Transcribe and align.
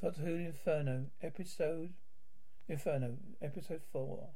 Doctor 0.00 0.20
Who 0.20 0.36
Inferno, 0.36 1.06
episode 1.20 1.92
Inferno, 2.68 3.16
episode 3.42 3.80
four. 3.92 4.28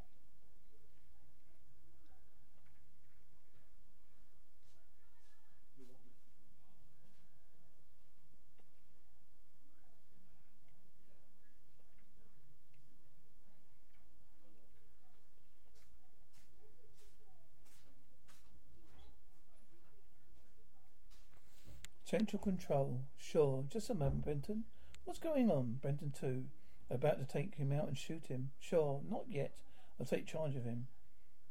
Central 22.05 22.43
control. 22.43 23.03
Sure. 23.17 23.65
Just 23.71 23.91
a 23.91 23.95
moment, 23.95 24.25
Benton. 24.25 24.65
What's 25.05 25.19
going 25.19 25.51
on? 25.51 25.79
Benton 25.83 26.13
too. 26.19 26.45
About 26.91 27.19
to 27.19 27.25
take 27.25 27.57
him 27.57 27.73
out 27.73 27.89
and 27.89 27.99
shoot 27.99 28.27
him. 28.27 28.51
Sure. 28.61 29.01
Not 29.09 29.25
yet. 29.29 29.53
I'll 29.99 30.07
take 30.07 30.27
charge 30.27 30.57
of 30.57 30.65
him. 30.65 30.87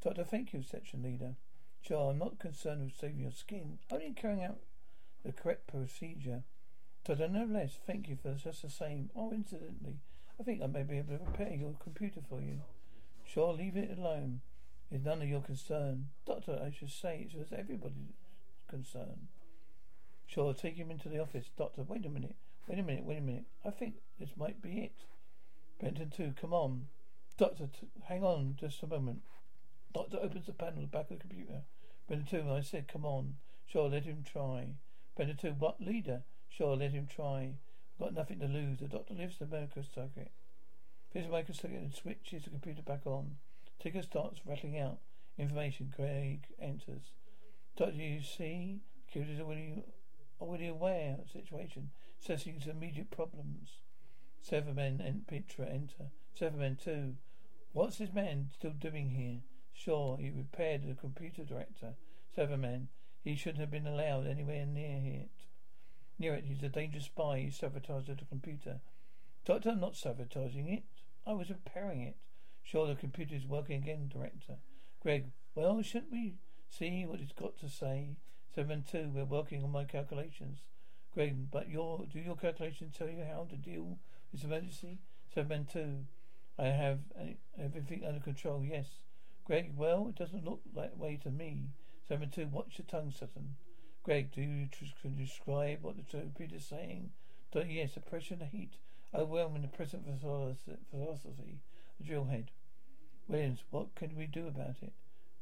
Doctor, 0.02 0.24
thank 0.24 0.52
you, 0.52 0.62
section 0.62 1.02
leader. 1.02 1.36
Sure, 1.80 2.10
I'm 2.10 2.18
not 2.18 2.38
concerned 2.38 2.82
with 2.82 2.96
saving 2.96 3.20
your 3.20 3.32
skin. 3.32 3.78
Only 3.90 4.12
carrying 4.12 4.42
out 4.42 4.58
the 5.24 5.32
correct 5.32 5.66
procedure. 5.66 6.42
Doctor, 7.04 7.28
no 7.28 7.44
less. 7.44 7.78
Thank 7.86 8.08
you 8.08 8.16
for 8.20 8.34
just 8.34 8.62
the 8.62 8.70
same. 8.70 9.10
Oh, 9.16 9.32
incidentally, 9.32 9.98
I 10.40 10.44
think 10.44 10.62
I 10.62 10.66
may 10.66 10.82
be 10.82 10.98
able 10.98 11.18
to 11.18 11.24
repair 11.24 11.52
your 11.54 11.74
computer 11.82 12.20
for 12.28 12.40
you. 12.40 12.60
Sure, 13.24 13.52
leave 13.52 13.76
it 13.76 13.96
alone. 13.96 14.40
It's 14.90 15.04
none 15.04 15.22
of 15.22 15.28
your 15.28 15.40
concern. 15.40 16.08
Doctor, 16.26 16.60
I 16.64 16.70
should 16.70 16.90
say 16.90 17.28
it 17.32 17.38
was 17.38 17.52
everybody's 17.52 18.14
concern. 18.68 19.28
Sure, 20.26 20.54
take 20.54 20.76
him 20.76 20.90
into 20.90 21.08
the 21.08 21.20
office. 21.20 21.50
Doctor, 21.56 21.82
wait 21.82 22.06
a 22.06 22.08
minute. 22.08 22.36
Wait 22.66 22.78
a 22.78 22.82
minute, 22.82 23.04
wait 23.04 23.18
a 23.18 23.22
minute. 23.22 23.44
I 23.64 23.70
think 23.70 23.94
this 24.18 24.30
might 24.36 24.62
be 24.62 24.80
it. 24.80 25.04
Benton 25.80 26.10
2, 26.16 26.34
come 26.40 26.52
on. 26.52 26.86
Doctor, 27.36 27.66
t- 27.66 27.88
hang 28.04 28.22
on 28.22 28.56
just 28.58 28.82
a 28.82 28.86
moment. 28.86 29.22
Doctor 29.92 30.18
opens 30.22 30.46
the 30.46 30.52
panel 30.52 30.82
at 30.82 30.90
the 30.90 30.96
back 30.96 31.10
of 31.10 31.18
the 31.18 31.26
computer. 31.28 31.62
Benton 32.08 32.44
2, 32.44 32.50
I 32.50 32.60
said, 32.60 32.88
come 32.88 33.04
on. 33.04 33.34
Sure, 33.66 33.88
let 33.88 34.04
him 34.04 34.24
try. 34.24 34.74
Benton 35.16 35.36
2, 35.36 35.48
what 35.58 35.80
leader? 35.80 36.22
Sure, 36.48 36.76
let 36.76 36.92
him 36.92 37.06
try. 37.06 37.54
We've 37.98 38.06
got 38.06 38.14
nothing 38.14 38.38
to 38.40 38.46
lose. 38.46 38.78
The 38.78 38.86
doctor 38.86 39.14
lifts 39.14 39.38
the 39.38 39.46
micro 39.46 39.82
circuit. 39.82 40.30
Fits 41.12 41.26
the 41.26 41.32
micro 41.32 41.54
circuit 41.54 41.80
and 41.80 41.94
switches 41.94 42.44
the 42.44 42.50
computer 42.50 42.82
back 42.82 43.06
on. 43.06 43.36
Ticker 43.80 44.02
starts 44.02 44.40
rattling 44.46 44.78
out. 44.78 44.98
Information. 45.36 45.92
Craig 45.94 46.44
enters. 46.60 47.12
Doctor, 47.76 47.96
you 47.96 48.22
see? 48.22 48.80
Computers 49.10 49.40
are 49.40 49.82
already 50.40 50.68
aware 50.68 51.16
of 51.18 51.24
the 51.24 51.40
situation. 51.40 51.90
Assessing 52.22 52.54
its 52.54 52.66
immediate 52.66 53.10
problems. 53.10 53.80
Seven 54.40 54.76
men 54.76 55.02
and 55.04 55.26
Petra 55.26 55.66
enter. 55.66 56.12
Seven 56.32 56.60
men 56.60 56.76
too. 56.76 57.16
What's 57.72 57.98
this 57.98 58.12
man 58.12 58.50
still 58.54 58.70
doing 58.70 59.10
here? 59.10 59.40
Sure, 59.72 60.16
he 60.18 60.30
repaired 60.30 60.84
the 60.86 60.94
computer 60.94 61.42
director. 61.42 61.94
Seven 62.32 62.60
men. 62.60 62.88
He 63.24 63.34
shouldn't 63.34 63.60
have 63.60 63.72
been 63.72 63.88
allowed 63.88 64.28
anywhere 64.28 64.64
near 64.66 65.00
it. 65.04 65.30
Near 66.16 66.34
it, 66.34 66.44
he's 66.44 66.62
a 66.62 66.68
dangerous 66.68 67.06
spy. 67.06 67.40
He 67.40 67.50
sabotaged 67.50 68.06
the 68.06 68.24
computer. 68.24 68.78
Doctor, 69.44 69.70
I'm 69.70 69.80
not 69.80 69.96
sabotaging 69.96 70.68
it. 70.68 70.84
I 71.26 71.32
was 71.32 71.50
repairing 71.50 72.02
it. 72.02 72.16
Sure, 72.62 72.86
the 72.86 72.94
computer 72.94 73.34
is 73.34 73.48
working 73.48 73.82
again, 73.82 74.08
director. 74.12 74.58
Greg, 75.00 75.32
well, 75.56 75.82
shouldn't 75.82 76.12
we 76.12 76.36
see 76.68 77.04
what 77.04 77.18
it's 77.18 77.32
got 77.32 77.58
to 77.58 77.68
say? 77.68 78.10
Seven 78.54 78.84
two, 78.88 79.10
we're 79.12 79.24
working 79.24 79.64
on 79.64 79.72
my 79.72 79.84
calculations. 79.84 80.60
Greg, 81.14 81.50
but 81.50 81.68
your 81.68 82.06
do 82.12 82.18
your 82.18 82.36
calculations 82.36 82.94
tell 82.96 83.08
you 83.08 83.24
how 83.24 83.46
to 83.50 83.56
deal 83.56 83.82
with 83.82 83.98
this 84.32 84.44
emergency? 84.44 84.98
Seven 85.34 85.66
two, 85.70 86.06
I 86.58 86.66
have 86.66 87.00
uh, 87.18 87.34
everything 87.58 88.04
under 88.06 88.20
control. 88.20 88.64
Yes. 88.64 88.86
Greg, 89.44 89.72
well, 89.76 90.08
it 90.08 90.14
doesn't 90.14 90.44
look 90.44 90.62
that 90.74 90.96
way 90.96 91.18
to 91.22 91.30
me. 91.30 91.70
Seven 92.08 92.30
two, 92.30 92.46
watch 92.46 92.78
your 92.78 92.86
tongue, 92.86 93.10
Sutton. 93.10 93.56
Greg, 94.02 94.32
do 94.32 94.40
you 94.40 94.68
can 95.00 95.16
describe 95.16 95.82
what 95.82 95.96
the 95.96 96.02
computer 96.02 96.56
is 96.56 96.66
saying? 96.66 97.10
Do, 97.52 97.64
yes, 97.66 97.94
the 97.94 98.00
pressure 98.00 98.34
and 98.34 98.42
the 98.42 98.46
heat 98.46 98.74
overwhelming 99.14 99.62
the 99.62 99.68
present 99.68 100.04
philosophy. 100.20 101.60
The 101.98 102.04
drill 102.04 102.24
head. 102.24 102.50
Williams, 103.28 103.62
what 103.70 103.94
can 103.94 104.16
we 104.16 104.26
do 104.26 104.46
about 104.46 104.76
it? 104.82 104.92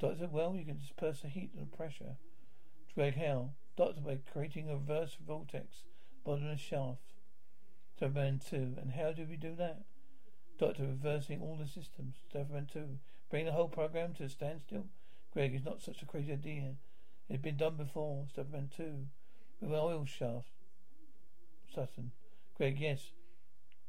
Doctor, 0.00 0.28
well, 0.30 0.54
you 0.56 0.64
can 0.64 0.78
disperse 0.78 1.20
the 1.20 1.28
heat 1.28 1.50
and 1.56 1.70
the 1.70 1.76
pressure. 1.76 2.16
Greg, 2.94 3.16
how? 3.16 3.50
Doctor, 3.80 4.02
by 4.02 4.18
creating 4.30 4.68
a 4.68 4.74
reverse 4.74 5.16
vortex 5.26 5.84
bottom 6.22 6.44
of 6.44 6.50
the 6.50 6.62
shaft. 6.62 7.14
Superman 7.98 8.38
2. 8.50 8.74
And 8.78 8.92
how 8.92 9.12
do 9.12 9.24
we 9.24 9.36
do 9.36 9.54
that? 9.54 9.84
Doctor, 10.58 10.82
reversing 10.82 11.40
all 11.40 11.56
the 11.56 11.66
systems. 11.66 12.16
Superman 12.30 12.68
2. 12.70 12.98
Bring 13.30 13.46
the 13.46 13.52
whole 13.52 13.68
program 13.68 14.12
to 14.18 14.24
a 14.24 14.28
standstill? 14.28 14.88
Greg, 15.32 15.54
is 15.54 15.64
not 15.64 15.80
such 15.80 16.02
a 16.02 16.04
crazy 16.04 16.30
idea. 16.32 16.74
It's 17.30 17.40
been 17.40 17.56
done 17.56 17.76
before. 17.76 18.26
Superman 18.36 18.68
2. 18.76 19.06
With 19.62 19.70
an 19.70 19.76
oil 19.76 20.04
shaft. 20.04 20.50
Sutton. 21.74 22.10
Greg, 22.58 22.78
yes. 22.78 23.12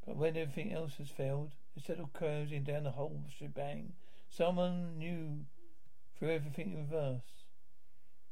But 0.08 0.16
when 0.16 0.38
everything 0.38 0.72
else 0.72 0.94
has 1.00 1.10
failed, 1.10 1.52
instead 1.76 2.00
of 2.00 2.14
closing 2.14 2.64
down 2.64 2.86
the 2.86 2.92
whole 2.92 3.26
shebang, 3.38 3.92
someone 4.30 4.98
new 4.98 5.48
threw 6.18 6.30
everything 6.30 6.72
in 6.72 6.78
reverse. 6.78 7.44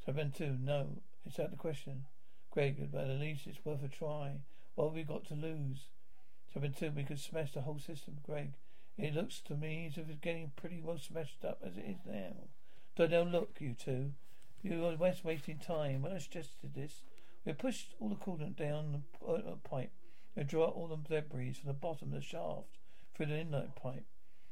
Superman 0.06 0.32
2. 0.32 0.58
No. 0.62 1.02
It's 1.26 1.40
out 1.40 1.46
of 1.46 1.52
the 1.52 1.58
question. 1.58 2.06
Greg, 2.52 2.92
but 2.92 3.10
at 3.10 3.20
least 3.20 3.48
it's 3.48 3.64
worth 3.64 3.84
a 3.84 3.88
try. 3.88 4.38
What 4.76 4.86
have 4.86 4.96
we 4.96 5.04
got 5.04 5.26
to 5.26 5.36
lose? 5.36 5.90
Seven 6.52 6.74
two, 6.74 6.92
we 6.92 7.04
could 7.04 7.20
smash 7.20 7.54
the 7.54 7.62
whole 7.62 7.80
system, 7.80 8.18
Greg. 8.26 8.54
It 8.98 9.14
looks 9.14 9.40
to 9.42 9.56
me 9.56 9.88
as 9.88 9.98
if 9.98 10.10
it's 10.10 10.20
getting 10.20 10.52
pretty 10.56 10.82
well 10.84 10.98
smashed 10.98 11.46
up 11.46 11.60
as 11.66 11.78
it 11.78 11.86
is 11.86 12.00
now. 12.06 12.34
Don't 12.96 13.12
know, 13.12 13.24
look, 13.24 13.58
you 13.60 13.74
two. 13.74 14.14
You 14.62 14.86
are 14.86 14.96
wasting 14.96 15.60
time. 15.60 16.02
When 16.02 16.12
I 16.12 16.18
suggested 16.18 16.74
this, 16.74 17.04
we 17.46 17.54
pushed 17.54 17.96
all 18.00 18.10
the 18.10 18.16
coolant 18.16 18.58
down 18.58 19.04
the 19.22 19.32
uh, 19.32 19.56
pipe 19.64 19.92
and 20.36 20.48
draw 20.48 20.68
out 20.68 20.74
all 20.74 20.88
the 20.88 20.98
debris 20.98 21.54
from 21.54 21.68
the 21.68 21.74
bottom 21.74 22.10
of 22.10 22.16
the 22.16 22.22
shaft 22.22 22.78
through 23.16 23.28
the 23.28 23.40
inlet 23.40 23.76
pipe. 23.76 24.06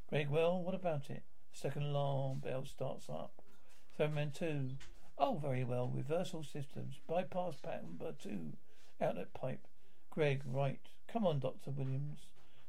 Greg, 0.09 0.29
well, 0.29 0.61
what 0.61 0.75
about 0.75 1.09
it? 1.09 1.23
Second 1.51 1.83
alarm 1.83 2.39
bell 2.39 2.63
starts 2.65 3.09
up. 3.09 3.41
Stahlman 3.97 4.33
2. 4.33 4.71
Oh, 5.19 5.39
very 5.41 5.63
well. 5.63 5.91
Reversal 5.93 6.43
systems. 6.43 6.99
Bypass 7.07 7.55
pattern 7.61 7.97
number 7.97 8.13
2. 8.21 8.53
Outlet 9.01 9.33
pipe. 9.33 9.67
Greg, 10.09 10.41
right. 10.45 10.81
Come 11.11 11.25
on, 11.25 11.39
Dr. 11.39 11.71
Williams. 11.71 12.27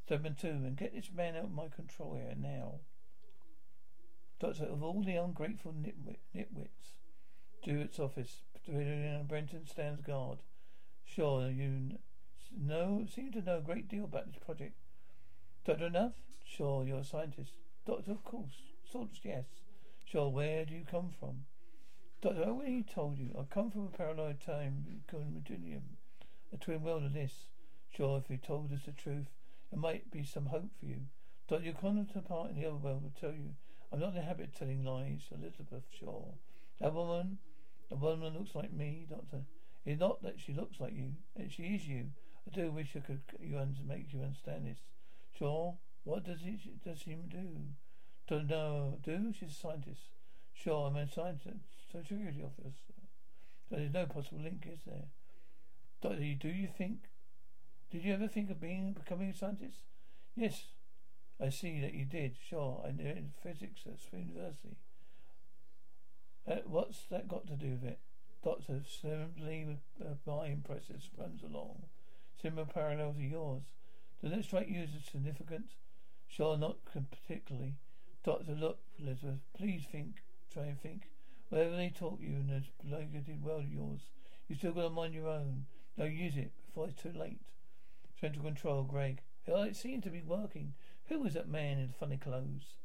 Stahlman 0.08 0.38
2. 0.40 0.48
And 0.48 0.76
get 0.76 0.94
this 0.94 1.10
man 1.14 1.36
out 1.36 1.44
of 1.44 1.52
my 1.52 1.68
control 1.68 2.14
here 2.14 2.34
now. 2.36 2.80
Doctor, 4.40 4.64
of 4.64 4.82
all 4.82 5.02
the 5.02 5.16
ungrateful 5.16 5.72
nitwit, 5.72 6.18
nitwits. 6.34 6.96
Dewitt's 7.64 7.98
office. 7.98 8.42
Benton 8.66 9.66
stands 9.66 10.00
guard. 10.00 10.38
Sure, 11.04 11.50
you 11.50 11.98
know, 12.56 13.06
seem 13.12 13.32
to 13.32 13.42
know 13.42 13.58
a 13.58 13.62
great 13.62 13.88
deal 13.88 14.04
about 14.04 14.26
this 14.26 14.42
project. 14.44 14.74
Doctor 15.64 15.86
enough? 15.86 16.12
Sure, 16.44 16.84
you're 16.84 16.98
a 16.98 17.04
scientist. 17.04 17.52
Doctor, 17.86 18.12
of 18.12 18.24
course. 18.24 18.62
Sorts, 18.90 19.20
yes. 19.22 19.44
Sure, 20.04 20.28
where 20.30 20.64
do 20.64 20.74
you 20.74 20.84
come 20.88 21.10
from? 21.18 21.46
Doctor, 22.20 22.42
I 22.42 22.48
already 22.48 22.82
told 22.82 23.16
you. 23.18 23.30
I 23.38 23.44
come 23.44 23.70
from 23.70 23.86
a 23.86 23.96
parallel 23.96 24.34
time 24.44 24.84
called 25.08 25.26
continuum. 25.32 25.98
A 26.52 26.56
twin 26.56 26.82
world 26.82 27.04
of 27.04 27.12
this. 27.12 27.32
Sure, 27.90 28.18
if 28.18 28.28
you 28.28 28.36
told 28.36 28.72
us 28.72 28.80
the 28.84 28.92
truth, 28.92 29.28
there 29.70 29.78
might 29.78 30.10
be 30.10 30.24
some 30.24 30.46
hope 30.46 30.70
for 30.80 30.86
you. 30.86 31.02
Doctor, 31.48 31.66
your 31.66 31.74
counterpart 31.74 32.50
in 32.50 32.60
the 32.60 32.66
other 32.66 32.76
world 32.76 33.04
will 33.04 33.12
tell 33.20 33.32
you. 33.32 33.54
I'm 33.92 34.00
not 34.00 34.08
in 34.08 34.14
the 34.16 34.22
habit 34.22 34.48
of 34.48 34.58
telling 34.58 34.84
lies. 34.84 35.28
Elizabeth 35.30 35.84
Shaw. 35.96 36.32
That 36.80 36.92
woman, 36.92 37.38
the 37.88 37.94
woman 37.94 38.34
looks 38.34 38.54
like 38.54 38.72
me, 38.72 39.06
Doctor. 39.08 39.42
It's 39.86 40.00
not 40.00 40.20
that 40.24 40.40
she 40.40 40.52
looks 40.52 40.80
like 40.80 40.94
you. 40.94 41.12
She 41.50 41.62
is 41.62 41.86
you. 41.86 42.06
I 42.48 42.54
do 42.54 42.72
wish 42.72 42.96
I 42.96 43.00
could 43.00 43.22
you 43.40 43.64
make 43.86 44.12
you 44.12 44.22
understand 44.22 44.66
this. 44.66 44.80
Sure. 45.38 45.76
What 46.02 46.24
does 46.24 46.40
he 46.40 46.58
does 46.84 46.98
she 46.98 47.14
do? 47.28 47.60
Don't 48.26 48.48
know. 48.48 48.98
Do 49.04 49.32
she's 49.38 49.52
a 49.52 49.54
scientist? 49.54 50.00
Sure, 50.52 50.88
I'm 50.88 50.96
a 50.96 51.06
scientist, 51.06 51.77
security 51.90 52.42
officer. 52.42 52.72
So 53.68 53.76
there's 53.76 53.92
no 53.92 54.06
possible 54.06 54.40
link, 54.42 54.66
is 54.70 54.80
there? 54.86 55.08
Doctor, 56.00 56.18
do 56.38 56.48
you 56.48 56.68
think? 56.76 57.00
Did 57.90 58.04
you 58.04 58.14
ever 58.14 58.28
think 58.28 58.50
of 58.50 58.60
being 58.60 58.92
becoming 58.92 59.30
a 59.30 59.34
scientist? 59.34 59.78
Yes, 60.36 60.64
I 61.40 61.48
see 61.50 61.80
that 61.80 61.94
you 61.94 62.04
did. 62.04 62.36
Sure, 62.48 62.84
I 62.86 62.92
knew 62.92 63.08
in 63.08 63.32
physics 63.42 63.82
at 63.86 64.18
university. 64.18 64.76
Uh, 66.46 66.56
what's 66.66 67.04
that 67.10 67.28
got 67.28 67.46
to 67.46 67.54
do 67.54 67.72
with 67.72 67.84
it? 67.84 67.98
Doctor, 68.44 68.80
simply 68.86 69.78
uh, 70.00 70.14
my 70.26 70.56
process 70.64 71.10
runs 71.18 71.42
along, 71.42 71.82
similar 72.40 72.66
parallel 72.66 73.14
to 73.14 73.22
yours. 73.22 73.62
Does 74.22 74.32
it 74.32 74.44
strike 74.44 74.68
you 74.68 74.82
as 74.82 74.90
significant? 75.10 75.72
Sure, 76.28 76.56
not 76.56 76.76
particularly. 76.84 77.74
Doctor, 78.24 78.52
look, 78.52 78.78
Elizabeth, 78.98 79.40
please 79.56 79.84
think, 79.90 80.22
try 80.52 80.64
and 80.64 80.80
think. 80.80 81.08
Whatever 81.48 81.76
they 81.76 81.90
taught 81.90 82.20
you 82.20 82.34
in 82.34 82.48
this 82.48 82.66
belated 82.82 83.42
world 83.42 83.64
of 83.64 83.72
yours, 83.72 84.00
you 84.48 84.56
still 84.56 84.72
got 84.72 84.82
to 84.82 84.90
mind 84.90 85.14
your 85.14 85.28
own. 85.28 85.66
Now 85.96 86.04
use 86.04 86.36
it 86.36 86.52
before 86.66 86.88
it's 86.88 87.02
too 87.02 87.12
late. 87.12 87.40
Central 88.20 88.44
control, 88.44 88.82
Greg. 88.82 89.20
Oh, 89.46 89.62
it 89.62 89.76
seems 89.76 90.04
to 90.04 90.10
be 90.10 90.22
working. 90.22 90.74
Who 91.08 91.20
was 91.20 91.34
that 91.34 91.48
man 91.48 91.78
in 91.78 91.94
funny 91.98 92.18
clothes? 92.18 92.76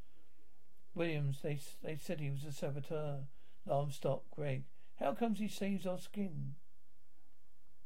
Williams, 0.95 1.39
they 1.41 1.59
they 1.83 1.97
said 1.97 2.19
he 2.19 2.29
was 2.29 2.45
a 2.45 2.51
saboteur. 2.51 3.23
Alarm 3.67 3.91
stop, 3.91 4.23
Greg. 4.31 4.63
How 4.99 5.13
comes 5.13 5.39
he 5.39 5.47
saves 5.47 5.85
our 5.85 5.97
skin? 5.97 6.55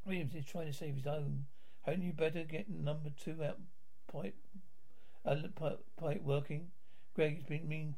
Williams 0.06 0.36
is 0.36 0.46
trying 0.46 0.68
to 0.68 0.74
save 0.74 0.96
his 0.96 1.08
own. 1.08 1.46
Hadn't 1.82 2.04
you 2.04 2.14
better 2.14 2.44
get 2.44 2.70
number 2.70 3.10
two 3.10 3.44
out 3.44 3.60
pipe, 4.12 4.36
uh, 5.26 5.36
pipe, 5.56 5.84
pipe 5.96 6.22
working? 6.22 6.72
Greg 7.16 7.36
has 7.36 7.44
been 7.46 7.68
mean, 7.68 7.96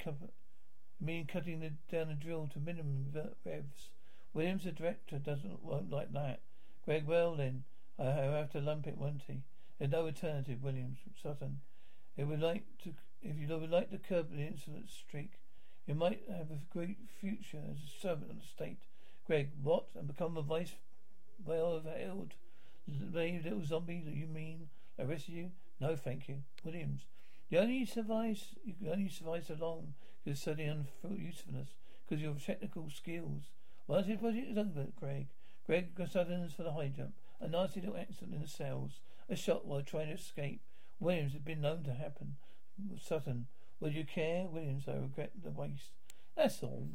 mean 0.99 1.25
cutting 1.25 1.59
the, 1.59 1.71
down 1.91 2.09
the 2.09 2.13
drill 2.13 2.49
to 2.53 2.59
minimum 2.59 3.07
revs. 3.45 3.89
Williams, 4.33 4.63
the 4.63 4.71
director, 4.71 5.17
doesn't 5.17 5.63
won't 5.63 5.89
like 5.89 6.13
that. 6.13 6.41
Greg, 6.85 7.05
well 7.07 7.35
then, 7.35 7.63
I 7.97 8.03
have 8.03 8.51
to 8.51 8.59
lump 8.61 8.87
it, 8.87 8.97
won't 8.97 9.23
he? 9.27 9.41
There's 9.77 9.91
no 9.91 10.05
alternative, 10.05 10.63
Williams. 10.63 10.99
Sutton. 11.21 11.59
It 12.17 12.25
would 12.25 12.41
like 12.41 12.63
to, 12.83 12.93
if 13.21 13.37
you 13.37 13.47
would 13.47 13.71
like 13.71 13.91
to 13.91 13.97
curb 13.97 14.31
the 14.31 14.45
insolent 14.45 14.89
streak, 14.89 15.33
you 15.87 15.95
might 15.95 16.21
have 16.29 16.51
a 16.51 16.59
great 16.71 16.97
future 17.19 17.61
as 17.71 17.77
a 17.77 18.01
servant 18.01 18.31
of 18.31 18.37
the 18.37 18.45
state. 18.45 18.79
Greg, 19.25 19.49
what? 19.61 19.85
And 19.95 20.07
become 20.07 20.37
a 20.37 20.41
vice 20.41 20.73
well 21.45 21.81
overheld 21.81 22.31
little 22.87 23.65
zombie 23.65 24.01
that 24.05 24.15
you 24.15 24.27
mean 24.27 24.69
arrested 24.97 25.33
you? 25.33 25.51
No, 25.79 25.95
thank 25.95 26.27
you. 26.27 26.37
Williams. 26.63 27.01
You 27.49 27.59
only 27.59 27.85
survive 27.85 28.39
you 28.63 28.91
only 28.91 29.09
survive 29.09 29.45
so 29.47 29.55
long 29.59 29.93
because 30.29 30.47
of 30.47 30.53
studying 30.53 30.87
usefulness, 31.17 31.69
because 32.07 32.21
of 32.21 32.29
your 32.29 32.35
technical 32.35 32.87
skills. 32.95 33.49
Once 33.87 34.05
this 34.05 34.19
project 34.19 34.51
is 34.51 34.57
over, 34.59 34.85
Greg. 34.99 35.25
Greg 35.65 35.87
Sutton's 36.11 36.53
for 36.53 36.61
the 36.61 36.71
high 36.71 36.91
jump. 36.95 37.13
A 37.41 37.47
nasty 37.47 37.81
little 37.81 37.97
accident 37.97 38.35
in 38.35 38.41
the 38.41 38.47
cells. 38.47 38.99
A 39.27 39.35
shot 39.35 39.65
while 39.65 39.81
trying 39.81 40.09
to 40.09 40.13
escape. 40.13 40.61
Williams 40.99 41.33
had 41.33 41.43
been 41.43 41.61
known 41.61 41.83
to 41.83 41.93
happen. 41.93 42.35
Sutton. 43.01 43.47
Would 43.79 43.95
you 43.95 44.05
care? 44.05 44.45
Williams, 44.45 44.83
I 44.87 44.97
regret 44.97 45.31
the 45.43 45.49
waste. 45.49 45.93
That's 46.37 46.61
all. 46.61 46.89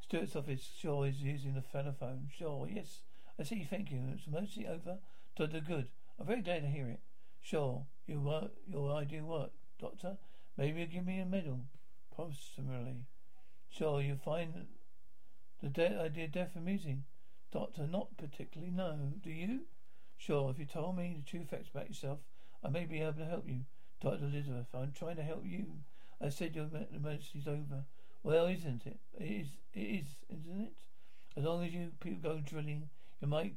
Stuart's 0.00 0.36
office. 0.36 0.70
Sure, 0.78 1.04
is 1.04 1.20
using 1.20 1.54
the 1.54 1.62
telephone. 1.62 2.28
Sure, 2.36 2.68
yes. 2.72 3.00
I 3.40 3.42
see, 3.42 3.66
thank 3.68 3.90
you. 3.90 4.02
It's 4.14 4.28
mostly 4.28 4.68
over. 4.68 4.98
to 5.36 5.48
the 5.48 5.60
Good. 5.60 5.88
I'm 6.20 6.26
very 6.26 6.42
glad 6.42 6.62
to 6.62 6.68
hear 6.68 6.86
it. 6.86 7.00
Sure. 7.40 7.86
Your 8.06 8.20
work, 8.20 8.52
your 8.68 8.92
idea 8.92 9.24
worked, 9.24 9.56
Doctor. 9.80 10.16
Maybe 10.56 10.78
you'll 10.80 10.88
give 10.88 11.06
me 11.06 11.18
a 11.18 11.26
medal. 11.26 11.60
Posthumously. 12.16 13.06
Sure, 13.70 14.02
you'll 14.02 14.18
find 14.18 14.66
the 15.62 15.68
de- 15.68 15.98
uh, 15.98 16.04
idea 16.04 16.28
deaf 16.28 16.54
amusing. 16.54 17.04
Doctor, 17.50 17.86
not 17.86 18.16
particularly, 18.16 18.70
no. 18.70 19.14
Do 19.22 19.30
you? 19.30 19.62
Sure, 20.18 20.50
if 20.50 20.58
you 20.58 20.66
told 20.66 20.96
me 20.96 21.16
the 21.16 21.30
true 21.30 21.44
facts 21.44 21.70
about 21.70 21.88
yourself, 21.88 22.18
I 22.62 22.68
may 22.68 22.84
be 22.84 23.00
able 23.00 23.14
to 23.14 23.24
help 23.24 23.48
you. 23.48 23.60
Dr. 24.00 24.24
Elizabeth, 24.24 24.66
I'm 24.74 24.92
trying 24.92 25.16
to 25.16 25.22
help 25.22 25.44
you. 25.46 25.66
I 26.20 26.28
said 26.28 26.54
your 26.54 26.68
emergency's 26.94 27.48
over. 27.48 27.84
Well, 28.22 28.46
isn't 28.46 28.86
it? 28.86 29.00
It 29.18 29.24
is, 29.24 29.48
it 29.74 29.80
is, 29.80 30.06
isn't 30.28 30.60
it? 30.60 30.72
As 31.36 31.44
long 31.44 31.64
as 31.64 31.72
you 31.72 31.92
people 31.98 32.30
go 32.30 32.40
drilling, 32.40 32.90
you 33.20 33.28
might, 33.28 33.54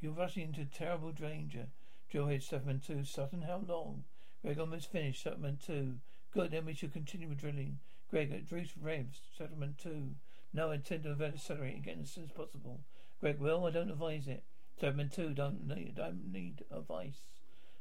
you're 0.00 0.12
rushing 0.12 0.44
into 0.44 0.64
terrible 0.66 1.12
danger. 1.12 1.68
Drillhead 2.12 2.42
Stahlman 2.42 2.84
2, 2.86 3.04
Sutton, 3.04 3.42
how 3.42 3.62
long? 3.66 4.04
Greg 4.42 4.58
almost 4.58 4.92
finished, 4.92 5.24
Stahlman 5.24 5.64
2. 5.64 5.98
Good, 6.32 6.50
then 6.50 6.66
we 6.66 6.74
should 6.74 6.92
continue 6.92 7.28
with 7.28 7.38
drilling. 7.38 7.78
Greg, 8.10 8.32
at 8.32 8.48
Bruce 8.48 8.72
Revs, 8.80 9.20
Stahlman 9.38 9.76
2. 9.76 10.14
No, 10.52 10.70
I 10.70 10.76
intend 10.76 11.04
to 11.04 11.16
accelerate 11.24 11.76
again 11.76 12.00
as 12.02 12.10
soon 12.10 12.24
as 12.24 12.32
possible. 12.32 12.80
Greg, 13.20 13.38
well, 13.38 13.66
I 13.66 13.70
don't 13.70 13.90
advise 13.90 14.28
it. 14.28 14.44
Stahlman 14.80 15.12
2, 15.12 15.34
don't 15.34 15.66
need, 15.66 15.96
don't 15.96 16.32
need 16.32 16.64
advice. 16.70 17.20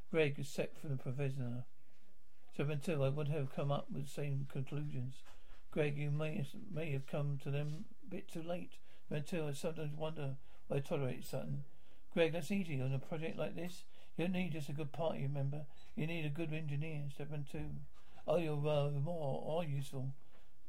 Greg 0.10 0.40
is 0.40 0.48
set 0.48 0.78
for 0.78 0.88
the 0.88 0.96
provisioner. 0.96 1.66
Seven 2.56 2.80
two, 2.80 3.04
I 3.04 3.10
would 3.10 3.28
have 3.28 3.54
come 3.54 3.72
up 3.72 3.86
with 3.92 4.06
the 4.06 4.10
same 4.10 4.48
conclusions. 4.52 5.22
Greg, 5.70 5.96
you 5.96 6.10
may 6.10 6.44
may 6.74 6.92
have 6.92 7.06
come 7.06 7.38
to 7.44 7.52
them 7.52 7.86
a 8.04 8.10
bit 8.10 8.28
too 8.28 8.42
late. 8.42 8.78
Seven 9.08 9.24
two, 9.24 9.46
I 9.46 9.52
sometimes 9.52 9.96
wonder 9.96 10.38
why 10.68 10.78
I 10.78 10.80
tolerate 10.80 11.24
something. 11.24 11.66
Greg, 12.14 12.34
that's 12.34 12.50
easy 12.50 12.82
on 12.82 12.94
a 12.94 13.00
project 13.00 13.38
like 13.38 13.56
this. 13.56 13.84
You 14.16 14.26
don't 14.26 14.34
need 14.34 14.54
just 14.54 14.70
a 14.70 14.74
good 14.74 14.92
party 14.92 15.28
member. 15.28 15.66
You 15.96 16.08
need 16.08 16.26
a 16.26 16.30
good 16.30 16.52
engineer. 16.52 17.04
Seven 17.16 17.46
two. 17.52 17.76
Oh, 18.28 18.38
you're 18.38 18.56
uh, 18.56 18.90
more 18.92 19.42
or 19.46 19.64
useful, 19.64 20.10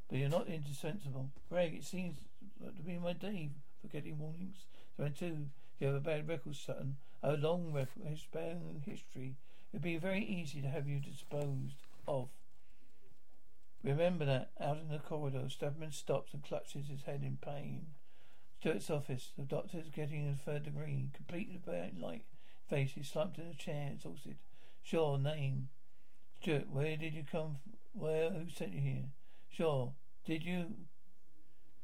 but 0.08 0.18
you're 0.18 0.28
not 0.28 0.46
indispensable. 0.46 1.30
Greg, 1.48 1.74
it 1.74 1.84
seems 1.84 2.18
to 2.64 2.82
be 2.82 2.98
my 2.98 3.12
day 3.12 3.50
for 3.80 3.88
getting 3.88 4.18
warnings. 4.18 4.56
Seven 4.96 5.12
two. 5.12 5.46
You 5.80 5.88
have 5.88 5.96
a 5.96 6.00
bad 6.00 6.28
record, 6.28 6.56
Sutton. 6.56 6.96
A 7.22 7.32
long 7.32 7.72
record, 7.72 8.18
span 8.18 8.82
history. 8.84 9.36
It'd 9.72 9.82
be 9.82 9.96
very 9.96 10.24
easy 10.24 10.60
to 10.60 10.68
have 10.68 10.88
you 10.88 11.00
disposed 11.00 11.76
of. 12.06 12.28
Remember 13.84 14.24
that. 14.24 14.50
Out 14.60 14.78
in 14.78 14.88
the 14.88 14.98
corridor, 14.98 15.44
Stahlman 15.48 15.92
stops 15.92 16.34
and 16.34 16.44
clutches 16.44 16.88
his 16.88 17.02
head 17.02 17.22
in 17.22 17.38
pain. 17.40 17.86
Stewart's 18.60 18.90
office. 18.90 19.30
The 19.36 19.44
doctor 19.44 19.78
is 19.78 19.90
getting 19.94 20.28
a 20.28 20.34
third 20.34 20.64
degree. 20.64 21.10
Completely 21.14 21.60
light 22.00 22.24
face. 22.68 22.92
He 22.94 23.02
slumped 23.02 23.38
in 23.38 23.46
a 23.46 23.54
chair, 23.54 23.90
exhausted. 23.92 24.36
Sure, 24.82 25.18
name. 25.18 25.68
Stewart, 26.40 26.70
where 26.70 26.96
did 26.96 27.14
you 27.14 27.24
come 27.30 27.56
from? 27.62 27.72
Where? 27.92 28.30
Who 28.30 28.48
sent 28.48 28.72
you 28.72 28.80
here? 28.80 29.04
Sure. 29.50 29.92
Did 30.24 30.44
you 30.44 30.66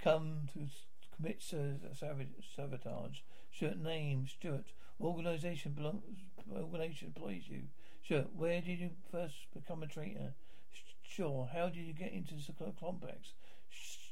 come 0.02 0.48
to 0.52 0.68
commit 1.16 1.42
sabotage? 1.42 3.18
Stewart, 3.52 3.78
name. 3.78 4.26
Stewart. 4.28 4.66
Organization 5.00 5.72
belongs, 5.72 6.02
organization 6.54 7.08
employs 7.08 7.42
you. 7.48 7.62
Sure. 8.02 8.26
Where 8.36 8.60
did 8.60 8.78
you 8.78 8.90
first 9.10 9.34
become 9.52 9.82
a 9.82 9.88
traitor? 9.88 10.34
Sure. 11.02 11.48
How 11.52 11.68
did 11.68 11.84
you 11.84 11.92
get 11.92 12.12
into 12.12 12.34
the 12.34 12.72
complex? 12.78 13.32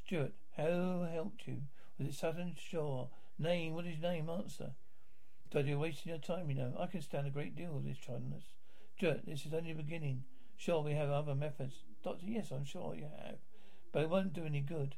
Stewart. 0.05 0.33
Who 0.57 1.03
helped 1.03 1.47
you? 1.47 1.61
Was 1.97 2.09
it 2.09 2.15
Sutton? 2.15 2.55
Sure. 2.59 3.09
Name. 3.39 3.75
What 3.75 3.85
is 3.85 3.97
your 3.99 4.11
name? 4.11 4.29
Answer. 4.29 4.71
Dad, 5.51 5.67
you're 5.67 5.77
wasting 5.77 6.09
your 6.09 6.19
time, 6.19 6.49
you 6.49 6.55
know. 6.55 6.73
I 6.77 6.87
can 6.87 7.01
stand 7.01 7.27
a 7.27 7.31
great 7.31 7.55
deal 7.55 7.77
of 7.77 7.85
this 7.85 7.97
trifleness. 7.97 8.43
Stewart, 8.97 9.25
this 9.25 9.45
is 9.45 9.53
only 9.53 9.71
the 9.71 9.83
beginning. 9.83 10.23
Sure, 10.63 10.81
we 10.81 10.93
have 10.93 11.09
other 11.09 11.35
methods. 11.35 11.75
Doctor, 12.05 12.25
yes, 12.25 12.49
I'm 12.49 12.63
sure 12.63 12.95
you 12.95 13.09
have. 13.21 13.35
But 13.91 14.03
it 14.03 14.09
won't 14.09 14.31
do 14.31 14.45
any 14.45 14.61
good. 14.61 14.95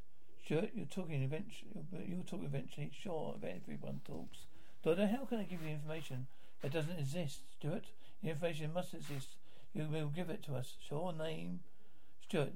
Sure, 0.48 0.62
you're 0.75 0.86
talking 0.86 1.24
eventually. 1.24 1.72
You'll 2.07 2.24
talk 2.24 2.41
eventually. 2.43 2.91
Sure, 2.93 3.36
everyone 3.41 4.01
talks. 4.05 4.45
Doctor, 4.84 5.07
how 5.07 5.25
can 5.25 5.39
I 5.39 5.43
give 5.43 5.63
you 5.63 5.69
information 5.69 6.27
that 6.62 6.72
doesn't 6.72 7.00
exist, 7.00 7.39
Stuart? 7.57 7.86
Information 8.24 8.74
must 8.74 8.93
exist. 8.93 9.29
You 9.74 9.88
will 9.91 10.10
give 10.10 10.29
it 10.29 10.43
to 10.43 10.53
us. 10.53 10.75
Sure, 10.88 11.12
name. 11.12 11.62
Stuart, 12.22 12.53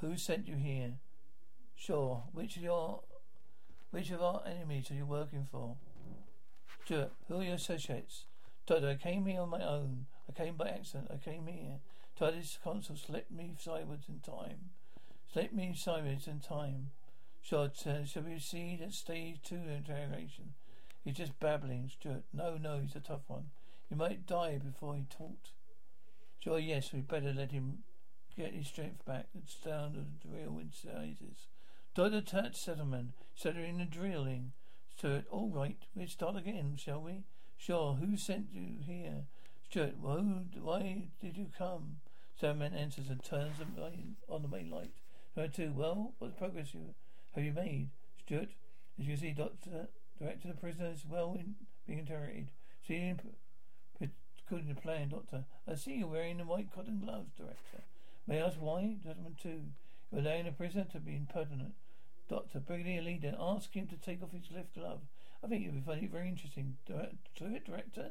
who 0.00 0.16
sent 0.16 0.46
you 0.46 0.54
here? 0.54 0.92
Sure. 1.74 2.22
Which 2.30 2.56
of 2.56 2.62
your 2.62 3.00
which 3.90 4.12
of 4.12 4.22
our 4.22 4.42
enemies 4.46 4.92
are 4.92 4.94
you 4.94 5.06
working 5.06 5.48
for? 5.50 5.74
Stuart, 6.84 7.10
who 7.26 7.40
are 7.40 7.44
your 7.44 7.54
associates? 7.54 8.26
Doctor, 8.64 8.90
I 8.90 8.94
came 8.94 9.26
here 9.26 9.40
on 9.40 9.48
my 9.48 9.64
own. 9.64 10.06
I 10.28 10.40
came 10.40 10.54
by 10.54 10.68
accident. 10.68 11.10
I 11.12 11.16
came 11.16 11.48
here. 11.48 11.80
TARDIS 12.18 12.58
console 12.64 12.96
slipped 12.96 13.30
me 13.30 13.54
sideways 13.56 14.08
in 14.08 14.18
time. 14.18 14.70
Slipped 15.32 15.54
me 15.54 15.72
sideways 15.76 16.26
in 16.26 16.40
time. 16.40 16.90
Shall, 17.40 17.70
shall 17.72 18.22
we 18.22 18.40
see 18.40 18.80
at 18.82 18.92
stage 18.92 19.40
two 19.44 19.54
interrogation? 19.54 20.54
He's 21.04 21.14
just 21.14 21.38
babbling, 21.38 21.88
Stuart. 21.88 22.24
No, 22.32 22.56
no, 22.56 22.80
he's 22.80 22.96
a 22.96 23.00
tough 23.00 23.22
one. 23.28 23.50
He 23.88 23.94
might 23.94 24.26
die 24.26 24.58
before 24.58 24.96
he 24.96 25.04
talked. 25.08 25.50
Sure, 26.40 26.58
yes, 26.58 26.92
we'd 26.92 27.06
better 27.06 27.32
let 27.32 27.52
him 27.52 27.84
get 28.36 28.52
his 28.52 28.66
strength 28.66 29.04
back 29.04 29.26
and 29.32 29.44
sound 29.46 29.96
of 29.96 30.06
the 30.20 30.28
drill 30.28 30.58
incisors. 30.58 31.46
Doctor 31.94 32.20
Touch 32.20 32.56
Settlement, 32.56 33.12
settling 33.36 33.78
the 33.78 33.84
drilling. 33.84 34.52
Stuart, 34.96 35.26
all 35.30 35.50
right, 35.50 35.78
we'll 35.94 36.08
start 36.08 36.36
again, 36.36 36.74
shall 36.76 37.00
we? 37.00 37.22
Sure, 37.56 37.94
who 37.94 38.16
sent 38.16 38.48
you 38.52 38.78
here? 38.84 39.26
Stuart, 39.70 40.00
well, 40.00 40.42
why 40.60 41.10
did 41.20 41.36
you 41.36 41.46
come? 41.56 41.98
Stahlman 42.40 42.74
enters 42.76 43.08
and 43.08 43.22
turns 43.22 43.56
on 44.28 44.42
the 44.42 44.48
main 44.48 44.70
light. 44.70 44.92
Number 45.36 45.52
two, 45.52 45.72
well, 45.74 46.14
what 46.18 46.38
progress 46.38 46.72
you 46.72 46.94
have 47.34 47.44
you 47.44 47.52
made? 47.52 47.90
Stuart, 48.24 48.50
as 48.98 49.06
you 49.06 49.16
see, 49.16 49.32
Doctor, 49.32 49.88
Director 50.20 50.48
the 50.48 50.54
prisoner 50.54 50.90
is 50.90 51.04
well 51.08 51.36
in, 51.38 51.54
being 51.86 52.00
interrogated. 52.00 52.50
See, 52.86 53.14
according 54.46 54.74
to 54.74 54.80
plan, 54.80 55.08
Doctor. 55.10 55.44
I 55.70 55.74
see 55.74 55.96
you 55.96 56.06
wearing 56.06 56.38
the 56.38 56.44
white 56.44 56.72
cotton 56.74 57.00
gloves, 57.04 57.32
Director. 57.36 57.82
May 58.26 58.40
I 58.40 58.46
ask 58.46 58.56
why? 58.58 58.96
Gentleman 59.02 59.36
two. 59.40 59.62
You're 60.10 60.22
allowing 60.22 60.46
a 60.46 60.52
prisoner 60.52 60.86
to 60.92 61.00
be 61.00 61.16
impertinent. 61.16 61.74
Doctor, 62.28 62.60
Brigadier 62.60 63.02
Leader, 63.02 63.34
ask 63.38 63.72
him 63.74 63.86
to 63.88 63.96
take 63.96 64.22
off 64.22 64.32
his 64.32 64.50
left 64.54 64.74
glove. 64.74 65.00
I 65.42 65.46
think 65.48 65.64
it 65.64 65.72
would 65.72 66.00
be 66.00 66.06
very 66.06 66.28
interesting. 66.28 66.76
Director, 66.86 67.60
Director, 67.64 68.10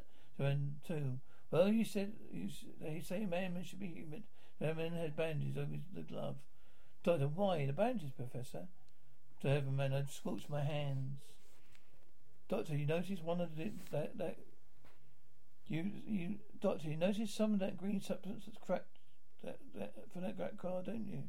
two. 0.86 1.18
Well, 1.50 1.68
you 1.68 1.84
said 1.84 2.12
you 2.32 2.48
they 2.80 3.00
say 3.00 3.24
a 3.24 3.26
man 3.26 3.62
should 3.64 3.80
be 3.80 3.86
human. 3.86 4.24
The 4.60 4.74
man 4.74 4.92
had 4.92 5.16
bandages 5.16 5.56
over 5.56 5.78
the 5.94 6.02
glove. 6.02 6.36
Doctor, 7.04 7.26
why 7.26 7.64
the 7.64 7.72
bandages, 7.72 8.10
Professor? 8.10 8.66
To 9.42 9.62
man, 9.62 9.94
I'd 9.94 10.10
scorched 10.10 10.50
my 10.50 10.62
hands. 10.62 11.20
Doctor, 12.48 12.76
you 12.76 12.86
notice 12.86 13.20
one 13.20 13.40
of 13.40 13.56
the 13.56 13.70
that 13.92 14.18
that 14.18 14.38
you 15.68 15.90
you 16.06 16.34
Doctor, 16.60 16.88
you 16.88 16.96
notice 16.96 17.32
some 17.32 17.54
of 17.54 17.60
that 17.60 17.78
green 17.78 18.00
substance 18.00 18.44
that's 18.46 18.58
cracked 18.58 18.98
that, 19.44 19.58
that 19.74 19.94
from 20.12 20.22
that 20.22 20.36
cracked 20.36 20.58
car, 20.58 20.82
don't 20.82 21.06
you? 21.06 21.24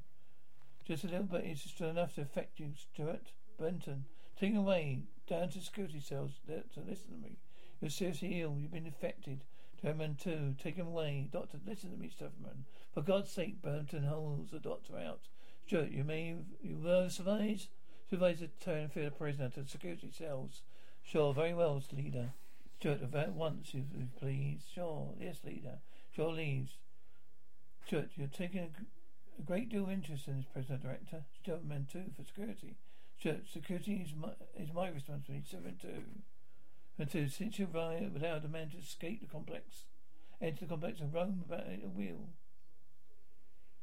Just 0.85 1.03
a 1.03 1.07
little 1.07 1.23
bit. 1.23 1.45
It's 1.45 1.63
just 1.63 1.79
enough 1.81 2.15
to 2.15 2.21
affect 2.21 2.59
you, 2.59 2.71
Stuart. 2.75 3.31
Benton. 3.59 4.05
Take 4.39 4.55
away 4.55 5.03
down 5.27 5.49
to 5.49 5.59
security 5.59 5.99
cells 5.99 6.31
to 6.47 6.79
listen 6.79 7.11
to 7.11 7.21
me. 7.21 7.37
You're 7.81 7.91
seriously 7.91 8.41
ill. 8.41 8.57
You've 8.57 8.71
been 8.71 8.85
infected. 8.85 9.41
Chairman 9.81 10.17
two. 10.21 10.55
Take 10.61 10.75
him 10.75 10.87
away. 10.87 11.29
Doctor, 11.31 11.59
listen 11.65 11.91
to 11.91 11.97
me, 11.97 12.09
Stahlman. 12.09 12.63
For 12.93 13.01
God's 13.01 13.31
sake, 13.31 13.61
Burton 13.61 14.03
holds 14.03 14.51
the 14.51 14.59
doctor 14.59 14.97
out. 14.97 15.21
Stuart, 15.67 15.91
you 15.91 16.03
may 16.03 16.35
you 16.61 16.77
will 16.77 17.09
survive. 17.09 17.67
Supervisor 18.09 18.47
turn 18.59 18.83
and 18.83 18.91
fear 18.91 19.05
the 19.05 19.11
prisoner 19.11 19.49
to 19.49 19.67
security 19.67 20.11
cells. 20.11 20.61
Sure, 21.03 21.33
very 21.33 21.53
well, 21.53 21.81
leader. 21.91 22.31
Stuart, 22.79 23.01
at 23.13 23.33
once, 23.33 23.69
if 23.69 23.85
you 23.95 24.07
please. 24.19 24.61
Sure, 24.73 25.13
yes, 25.19 25.37
leader. 25.43 25.79
Sure 26.15 26.31
leaves. 26.31 26.77
Stuart, 27.85 28.09
you're 28.15 28.27
taking 28.27 28.61
a 28.61 28.69
a 29.39 29.41
great 29.41 29.69
deal 29.69 29.83
of 29.83 29.89
interest 29.89 30.27
in 30.27 30.35
this 30.37 30.45
prisoner 30.51 30.77
director. 30.77 31.23
Gentlemen 31.45 31.87
too 31.91 32.05
for 32.15 32.23
security. 32.25 32.75
Stuart, 33.19 33.47
security 33.51 34.05
is 34.05 34.13
my, 34.15 34.31
is 34.57 34.73
my 34.73 34.89
responsibility. 34.89 35.45
Seven 35.49 35.77
two. 35.81 36.03
Two, 37.05 37.29
since 37.29 37.57
you 37.57 37.67
allowed 37.73 38.43
a 38.45 38.47
man 38.49 38.69
to 38.71 38.77
escape 38.77 39.21
the 39.21 39.27
complex, 39.27 39.85
enter 40.41 40.65
the 40.65 40.69
complex 40.69 40.99
and 40.99 41.13
roam 41.13 41.43
about 41.45 41.61
a 41.61 41.87
wheel. 41.87 42.29